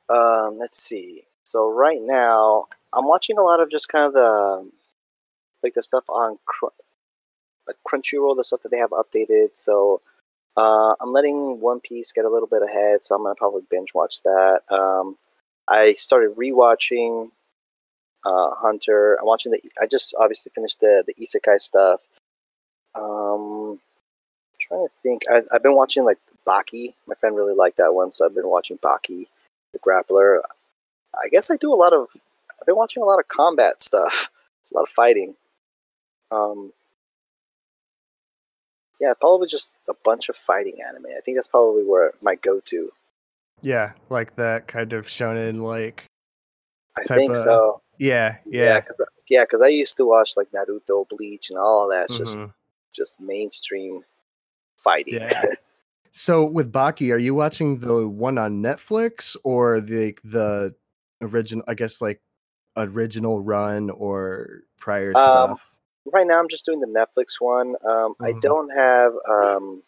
[0.09, 1.21] Um, let's see.
[1.43, 4.69] So right now, I'm watching a lot of just kind of the
[5.63, 6.67] like the stuff on Cr-
[7.67, 9.49] like Crunchyroll, the stuff that they have updated.
[9.53, 10.01] So
[10.55, 13.93] uh, I'm letting One Piece get a little bit ahead, so I'm gonna probably binge
[13.93, 14.61] watch that.
[14.69, 15.17] Um,
[15.67, 17.29] I started rewatching
[18.25, 19.15] uh, Hunter.
[19.19, 19.59] I'm watching the.
[19.81, 22.01] I just obviously finished the the Isekai stuff.
[22.95, 23.79] Um,
[24.67, 25.23] trying to think.
[25.31, 26.93] I, I've been watching like Baki.
[27.07, 29.27] My friend really liked that one, so I've been watching Baki,
[29.73, 30.39] the Grappler.
[31.15, 32.07] I guess I do a lot of.
[32.59, 34.29] I've been watching a lot of combat stuff.
[34.63, 35.35] There's a lot of fighting.
[36.31, 36.73] Um,
[38.99, 41.05] yeah, probably just a bunch of fighting anime.
[41.15, 42.91] I think that's probably where my go-to.
[43.61, 46.03] Yeah, like that kind of shonen, like
[46.97, 47.81] I think of- so.
[47.97, 48.79] yeah, Yeah, yeah.
[48.79, 52.05] because yeah, because I used to watch like Naruto, Bleach, and all of that.
[52.05, 52.53] It's just mhm.
[52.93, 54.03] just mainstream
[54.87, 55.19] fighting.
[55.19, 55.47] Yeah.
[56.11, 60.75] So with Baki, are you watching the one on Netflix or the the
[61.21, 61.65] original?
[61.67, 62.21] I guess like
[62.77, 65.73] original run or prior Um, stuff.
[66.13, 67.75] right now, I'm just doing the Netflix one.
[67.89, 68.41] Um, I Mhm.
[68.41, 69.83] don't have um,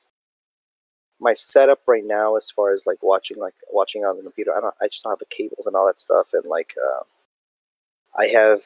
[1.19, 4.53] my setup right now as far as like watching like watching on the computer.
[4.55, 4.75] I don't.
[4.81, 6.29] I just don't have the cables and all that stuff.
[6.33, 7.03] And like, uh,
[8.17, 8.61] I have.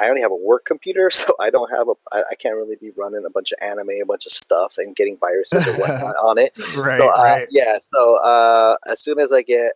[0.00, 1.94] I only have a work computer, so I don't have a.
[2.12, 4.94] I, I can't really be running a bunch of anime, a bunch of stuff, and
[4.96, 6.52] getting viruses or whatnot on it.
[6.76, 7.48] Right, so uh, right.
[7.50, 9.72] yeah, so uh, as soon as I get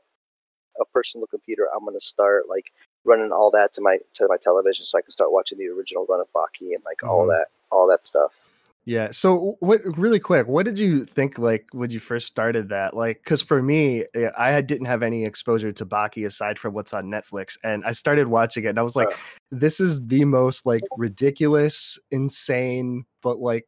[0.80, 2.72] a personal computer, I'm gonna start like
[3.04, 6.06] running all that to my to my television, so I can start watching the original
[6.08, 7.30] run of Baki and like all Mhm.
[7.30, 8.41] that all that stuff.
[8.84, 9.12] Yeah.
[9.12, 12.94] So what really quick, what did you think like when you first started that?
[12.94, 16.92] Like cuz for me, eh, I didn't have any exposure to Baki aside from what's
[16.92, 19.16] on Netflix and I started watching it and I was like
[19.52, 23.66] this is the most like ridiculous, insane, but like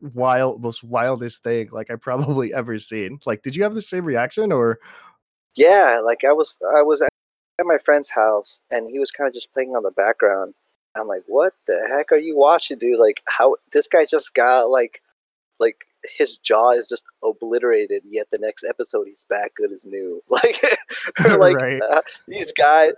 [0.00, 3.20] wild most wildest thing like I probably ever seen.
[3.26, 4.80] Like did you have the same reaction or
[5.54, 7.12] Yeah, like I was I was at
[7.60, 10.54] my friend's house and he was kind of just playing on the background.
[10.96, 12.98] I'm like, what the heck are you watching, dude?
[12.98, 15.02] Like how this guy just got like
[15.60, 15.84] like
[16.16, 20.22] his jaw is just obliterated, yet the next episode he's back good as new.
[20.30, 20.56] Like
[21.24, 21.80] or like Right.
[21.82, 22.92] uh, these guys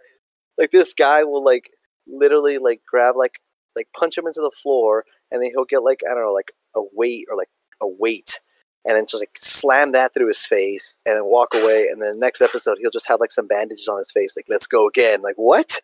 [0.58, 1.70] like this guy will like
[2.06, 3.40] literally like grab like
[3.76, 6.52] like punch him into the floor and then he'll get like I don't know like
[6.76, 7.48] a weight or like
[7.80, 8.40] a weight
[8.86, 12.12] and then just like slam that through his face and then walk away and then
[12.12, 14.86] the next episode he'll just have like some bandages on his face like let's go
[14.88, 15.80] again like what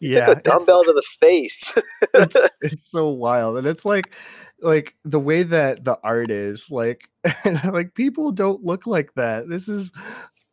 [0.00, 1.76] he yeah, took a dumbbell to the face.
[2.14, 4.14] It's, it's so wild and it's like
[4.60, 7.08] like the way that the art is like
[7.72, 9.48] like people don't look like that.
[9.48, 9.92] This is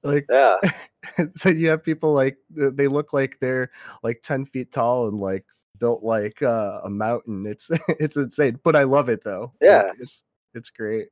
[0.04, 0.58] like yeah.
[1.36, 3.72] so you have people like they look like they're
[4.04, 5.46] like 10 feet tall and like
[5.80, 7.46] built like uh, a mountain.
[7.46, 7.70] It's
[8.00, 9.54] it's insane but i love it though.
[9.62, 9.92] Like, Yeah.
[10.00, 10.24] it's
[10.54, 11.08] it's great.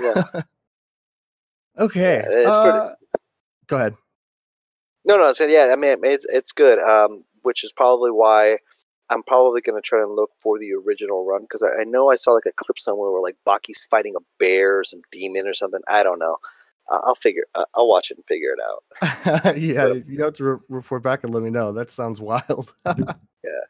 [0.00, 0.24] Yeah.
[1.78, 2.90] Okay Yeah, it's pretty- uh,
[3.68, 3.94] go ahead.
[5.04, 6.78] No no so yeah i mean it's, it's good.
[6.80, 8.58] Um which is probably why
[9.10, 12.10] i'm probably going to try and look for the original run because I, I know
[12.10, 15.46] i saw like a clip somewhere where like baki's fighting a bear or some demon
[15.48, 15.80] or something.
[15.88, 16.36] I don't know.
[16.92, 19.56] Uh, i'll figure uh, i'll watch it and figure it out.
[19.70, 21.72] Yeah you have to re- report back and let me know.
[21.72, 22.74] That sounds wild.
[22.86, 23.64] Yeah.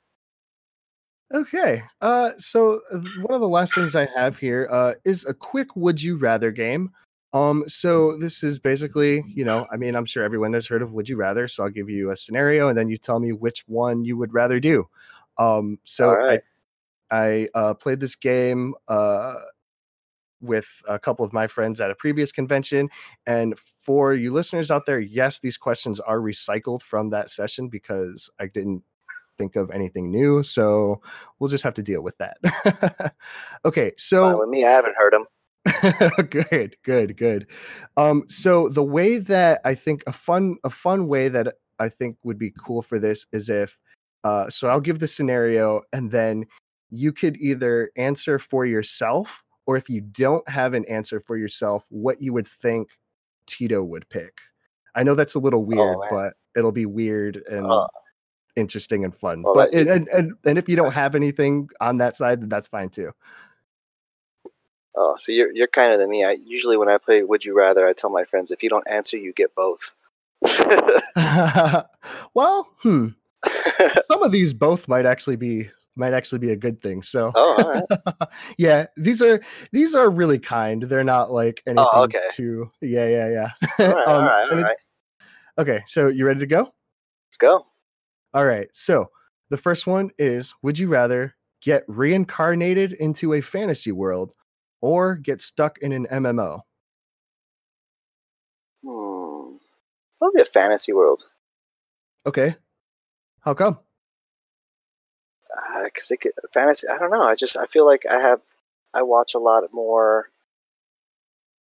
[1.35, 5.35] okay uh so uh, one of the last things i have here uh is a
[5.35, 6.91] quick would you rather game
[7.33, 10.93] um so this is basically you know i mean i'm sure everyone has heard of
[10.93, 13.65] would you rather so i'll give you a scenario and then you tell me which
[13.67, 14.89] one you would rather do
[15.37, 16.41] um so right.
[17.11, 19.35] i i uh played this game uh
[20.41, 22.89] with a couple of my friends at a previous convention.
[23.27, 28.31] And for you listeners out there, yes, these questions are recycled from that session because
[28.39, 28.83] I didn't
[29.37, 30.43] think of anything new.
[30.43, 31.01] So
[31.39, 32.39] we'll just have to deal with that.
[33.65, 33.91] okay.
[33.91, 35.27] Fine So with me i haven't heard him
[36.31, 37.47] good, good, good.
[37.97, 42.17] Um, so the way that I think a fun, a fun way that I think
[42.25, 43.79] would be cool for this is if,
[44.25, 46.47] uh, so I'll give the scenario and then
[46.91, 51.87] you could either answer for yourself or if you don't have an answer for yourself,
[51.91, 52.89] what you would think
[53.47, 54.39] Tito would pick.
[54.95, 56.09] I know that's a little weird, man.
[56.11, 57.87] but it'll be weird and Uh,
[58.57, 59.43] interesting and fun.
[59.43, 62.49] well, but and, and and and if you don't have anything on that side, then
[62.49, 63.13] that's fine too.
[64.97, 67.57] Oh so you're, you're kind of than me i usually when i play would you
[67.57, 69.95] rather i tell my friends if you don't answer you get both
[72.35, 73.09] well, hmm.
[74.09, 77.03] Some of these both might actually be might actually be a good thing.
[77.03, 78.29] So oh all right
[78.59, 79.41] yeah, these are
[79.73, 80.83] these are really kind.
[80.85, 82.29] They're not like anything Oh, okay.
[82.33, 83.51] too yeah, yeah, yeah.
[83.81, 84.77] all right Um, right all and it-
[85.59, 86.73] Okay, so you ready to go?
[87.27, 87.67] let's go
[88.33, 88.69] All right.
[88.73, 89.11] So
[89.51, 94.35] the first one is would you rather get reincarnated into a fantasy world
[94.81, 96.63] or get stuck in an MMO?
[98.85, 99.57] Hmm.
[100.19, 101.25] Probably a fantasy world.
[102.27, 102.57] Okay.
[103.41, 103.79] How come?
[105.85, 106.87] Because it could, fantasy.
[106.89, 107.23] I don't know.
[107.23, 108.41] I just I feel like I have
[108.95, 110.31] I watch a lot more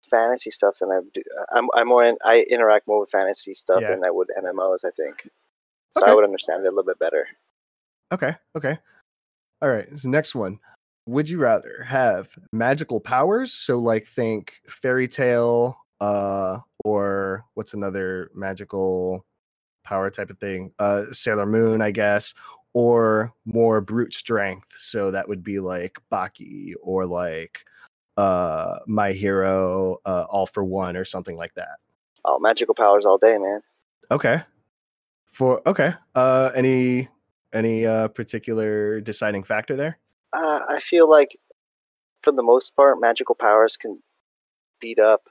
[0.03, 1.22] fantasy stuff than I do.
[1.51, 3.91] I'm I'm more in, I interact more with fantasy stuff Yeah.
[3.91, 4.86] than I would MMOs.
[4.86, 5.30] I think.
[5.95, 6.11] So Okay.
[6.11, 7.28] I would understand it a little bit better.
[8.11, 8.36] Okay.
[8.55, 8.78] Okay.
[9.61, 9.88] All right.
[9.97, 10.59] So next one.
[11.08, 13.53] Would you rather have magical powers?
[13.53, 19.26] So like think fairy tale, uh, or what's another magical
[19.84, 20.74] power type of thing?
[20.80, 22.34] Uh Sailor Moon, I guess,
[22.74, 24.76] or more brute strength.
[24.78, 27.60] So that would be like Baki or like
[28.18, 31.80] uh My Hero, uh All for One or something like that.
[32.26, 33.62] Oh, magical powers all day, man.
[34.12, 34.41] Okay.
[35.32, 35.93] For okay.
[36.16, 37.08] Uh any
[37.53, 39.97] any uh particular deciding factor there?
[40.38, 41.38] Uh, I feel like,
[42.22, 44.04] for the most part, magical powers can
[44.80, 45.30] beat up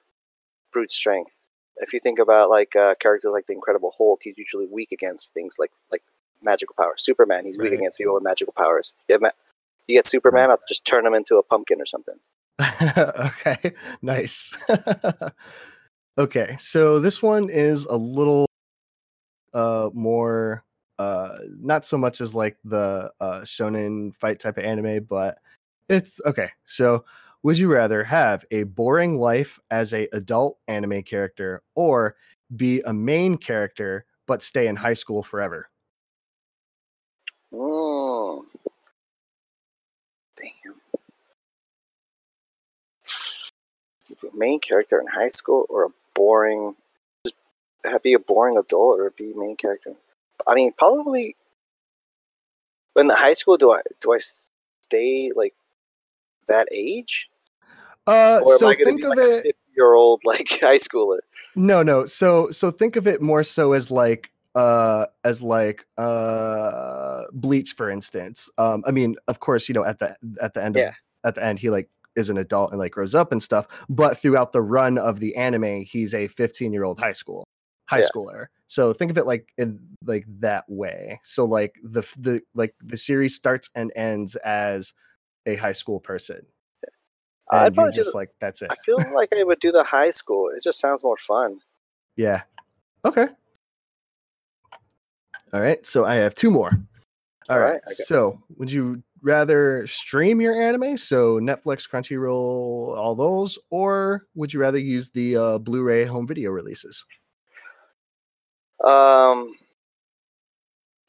[0.72, 1.40] brute strength.
[1.76, 5.32] If you think about like uh, characters like the Incredible Hulk, he's usually weak against
[5.32, 6.02] things like like
[6.42, 7.04] magical powers.
[7.04, 8.94] Superman, he's weak against people with magical powers.
[9.08, 9.30] You, ma-
[9.86, 12.16] you get Superman, I'll just turn him into a pumpkin or something.
[12.60, 14.52] okay, nice.
[16.18, 18.46] okay, so this one is a little
[19.54, 20.64] uh more
[20.98, 25.38] uh not so much as like the uh shonen fight type of anime, but
[25.88, 26.50] it's okay.
[26.64, 27.04] So
[27.42, 32.16] would you rather have a boring life as a adult anime character or
[32.56, 35.68] be a main character but stay in high school forever?
[37.52, 38.42] Mm.
[40.36, 40.74] Damn.
[44.34, 46.74] Main character in high school or a boring,
[48.02, 49.94] be a boring adult or be main character.
[50.46, 51.36] I mean, probably.
[52.96, 55.52] In the high school, do I do I stay like
[56.48, 57.28] that age,
[58.06, 61.18] Uh or am so I think be of like it fifty-year-old like high schooler?
[61.54, 62.06] No, no.
[62.06, 67.90] So so think of it more so as like uh as like uh bleach for
[67.90, 68.48] instance.
[68.56, 70.92] Um I mean, of course, you know at the at the end of Yeah.
[71.24, 74.16] at the end he like is an adult and like grows up and stuff, but
[74.16, 77.46] throughout the run of the anime, he's a 15-year-old high school
[77.84, 78.08] high Yeah.
[78.14, 78.46] schooler.
[78.66, 81.20] So think of it like in like that way.
[81.24, 84.92] So like the the like the series starts and ends as
[85.46, 86.44] a high school person.
[87.50, 88.72] I'd probably just the- like that's it.
[88.72, 90.50] I feel like I would do the high school.
[90.54, 91.60] It just sounds more fun.
[92.16, 92.42] Yeah.
[93.04, 93.28] Okay.
[95.52, 95.84] All right.
[95.86, 96.70] So I have two more.
[97.48, 97.74] All All right.
[97.74, 104.52] right, So would you rather stream your anime, so Netflix, Crunchyroll, all those, or would
[104.52, 107.04] you rather use the uh, Blu-ray home video releases?
[108.84, 109.54] Um.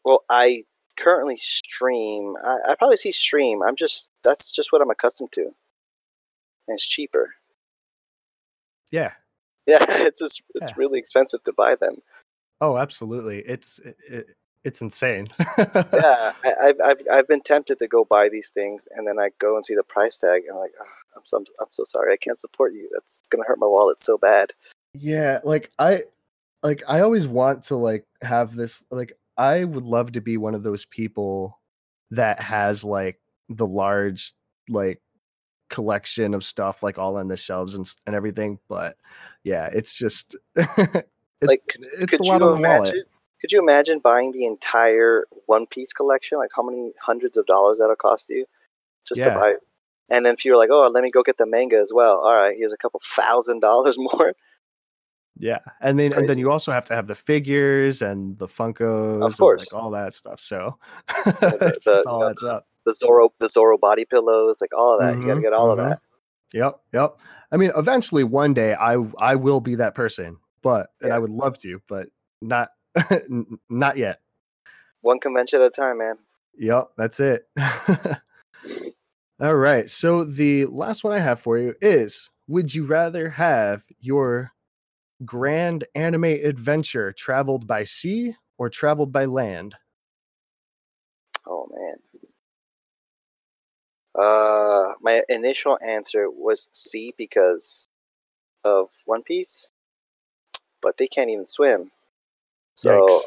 [0.05, 0.63] Well, I
[0.97, 2.35] currently stream.
[2.43, 3.61] I, I probably see stream.
[3.61, 5.41] I'm just that's just what I'm accustomed to.
[5.43, 7.35] And it's cheaper.
[8.91, 9.11] Yeah.
[9.69, 10.75] Yeah, it's just it's Yeah.
[10.77, 11.97] really expensive to buy them.
[12.61, 13.39] Oh, absolutely.
[13.39, 14.27] It's it, it,
[14.63, 15.27] it's insane.
[15.57, 19.31] Yeah, I, I've, I've I've been tempted to go buy these things, and then I
[19.39, 20.85] go and see the price tag, and I'm like, oh,
[21.17, 22.87] I'm so I'm so sorry, I can't support you.
[22.93, 24.53] That's gonna hurt my wallet so bad.
[24.93, 26.03] yeah like i
[26.63, 30.55] like i always want to like have this like i would love to be one
[30.55, 31.59] of those people
[32.11, 34.33] that has like the large
[34.69, 35.01] like
[35.69, 38.95] collection of stuff like all on the shelves and, and everything but
[39.43, 41.09] yeah it's just it-
[41.41, 41.61] Like,
[41.99, 43.03] it's Could a lot you on the wallet imagine?
[43.41, 46.39] Could you imagine buying the entire One Piece collection?
[46.39, 48.45] Like how many hundreds of dollars that'll cost you
[49.07, 49.33] just Yeah.
[49.35, 49.53] to buy?
[50.09, 52.17] And then if you're like, oh, let me go get the manga as well.
[52.21, 54.33] All right, here's a couple thousand dollars more.
[55.39, 59.23] Yeah and then and then you also have to have the figures and the funkos
[59.23, 59.71] and, course.
[59.71, 60.77] like all that stuff so
[61.25, 65.19] the- the- all adds up The Zoro, the Zoro body pillows, like all of that.
[65.19, 65.89] You got to Mhm, get all of mhm.
[65.89, 65.99] that.
[66.53, 67.17] Yep, yep.
[67.51, 71.29] I mean, eventually one day I I will be that person, but and I would
[71.29, 72.07] love to, but
[72.41, 72.69] not
[73.69, 74.21] not yet.
[75.01, 76.15] One convention at a time, man.
[76.57, 77.45] Yep, that's it.
[79.39, 79.89] All right.
[79.89, 84.51] So the last one I have for you is would you rather have your
[85.25, 89.75] grand anime adventure traveled by sea or traveled by land?
[91.45, 91.95] Oh man.
[94.15, 97.87] Uh, my initial answer was sea because
[98.63, 99.71] of One Piece,
[100.81, 101.91] but they can't even swim.
[102.75, 103.21] So Yikes.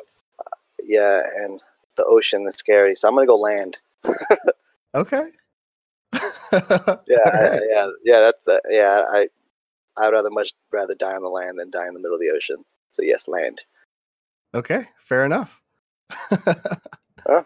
[0.84, 1.62] yeah, and
[1.96, 2.94] the ocean is scary.
[2.96, 3.78] So I'm gonna go land.
[4.94, 5.28] Okay.
[7.06, 8.20] Yeah, I, yeah, yeah.
[8.20, 9.04] That's uh, yeah.
[9.08, 9.28] I
[10.00, 12.32] I'd rather much rather die on the land than die in the middle of the
[12.34, 12.64] ocean.
[12.90, 13.62] So yes, land.
[14.54, 15.60] Okay, fair enough.
[17.26, 17.42] Huh.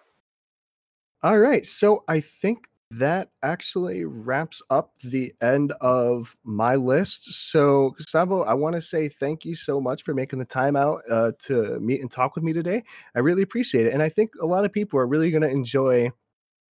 [1.22, 7.50] All right, so I think that actually wraps up the end of my list.
[7.50, 11.02] So, Gustavo, I want to say thank you so much for making the time out
[11.10, 12.84] uh, to meet and talk with me today.
[13.16, 15.50] I really appreciate it, and I think a lot of people are really going to
[15.50, 16.10] enjoy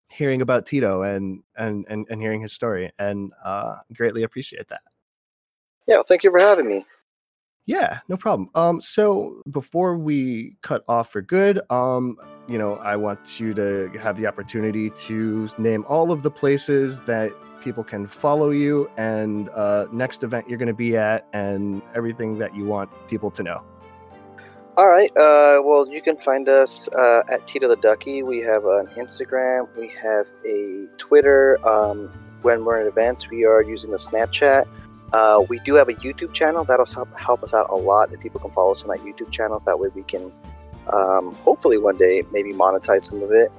[0.10, 4.82] hearing about Tito and and and, and hearing his story, and uh, greatly appreciate that.
[5.88, 6.86] Yeah, well, thank you for having me.
[7.66, 8.50] Yeah, no problem.
[8.56, 12.18] Um, so before we cut off for good, um,
[12.48, 17.00] you know, I want you to have the opportunity to name all of the places
[17.02, 17.32] that
[17.64, 22.38] people can follow you and uh, next event you're going to be at and everything
[22.38, 23.64] that you want people to know.
[24.76, 25.12] All right.
[25.12, 28.24] Uh, well, you can find us uh, at Tito the Ducky.
[28.24, 29.68] We have an Instagram.
[29.78, 31.60] We have a Twitter.
[31.66, 32.12] Um,
[32.42, 34.68] when we're in events, we are using the Snapchat.
[35.14, 38.20] Uh, we do have a YouTube channel that'll help, help us out a lot if
[38.20, 39.60] people can follow us on that YouTube channel.
[39.60, 40.32] So that way we can
[40.92, 43.52] um, hopefully one day maybe monetize some of it.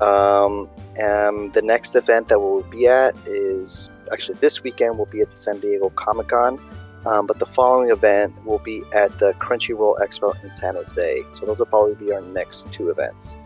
[0.00, 4.96] Um, and the next event that we'll be at is actually this weekend.
[4.96, 6.58] We'll be at the San Diego Comic Con.
[7.04, 11.22] Um, but the following event will be at the Crunchyroll Expo in San Jose.
[11.32, 13.36] So those will probably be our next two events.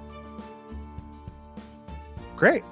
[2.37, 2.65] Great.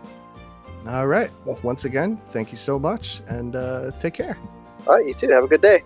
[0.87, 1.31] All right.
[1.47, 4.37] Well, once again, thank you so much and uh, take care.
[4.87, 5.31] All right, you too.
[5.31, 5.83] Have a good day.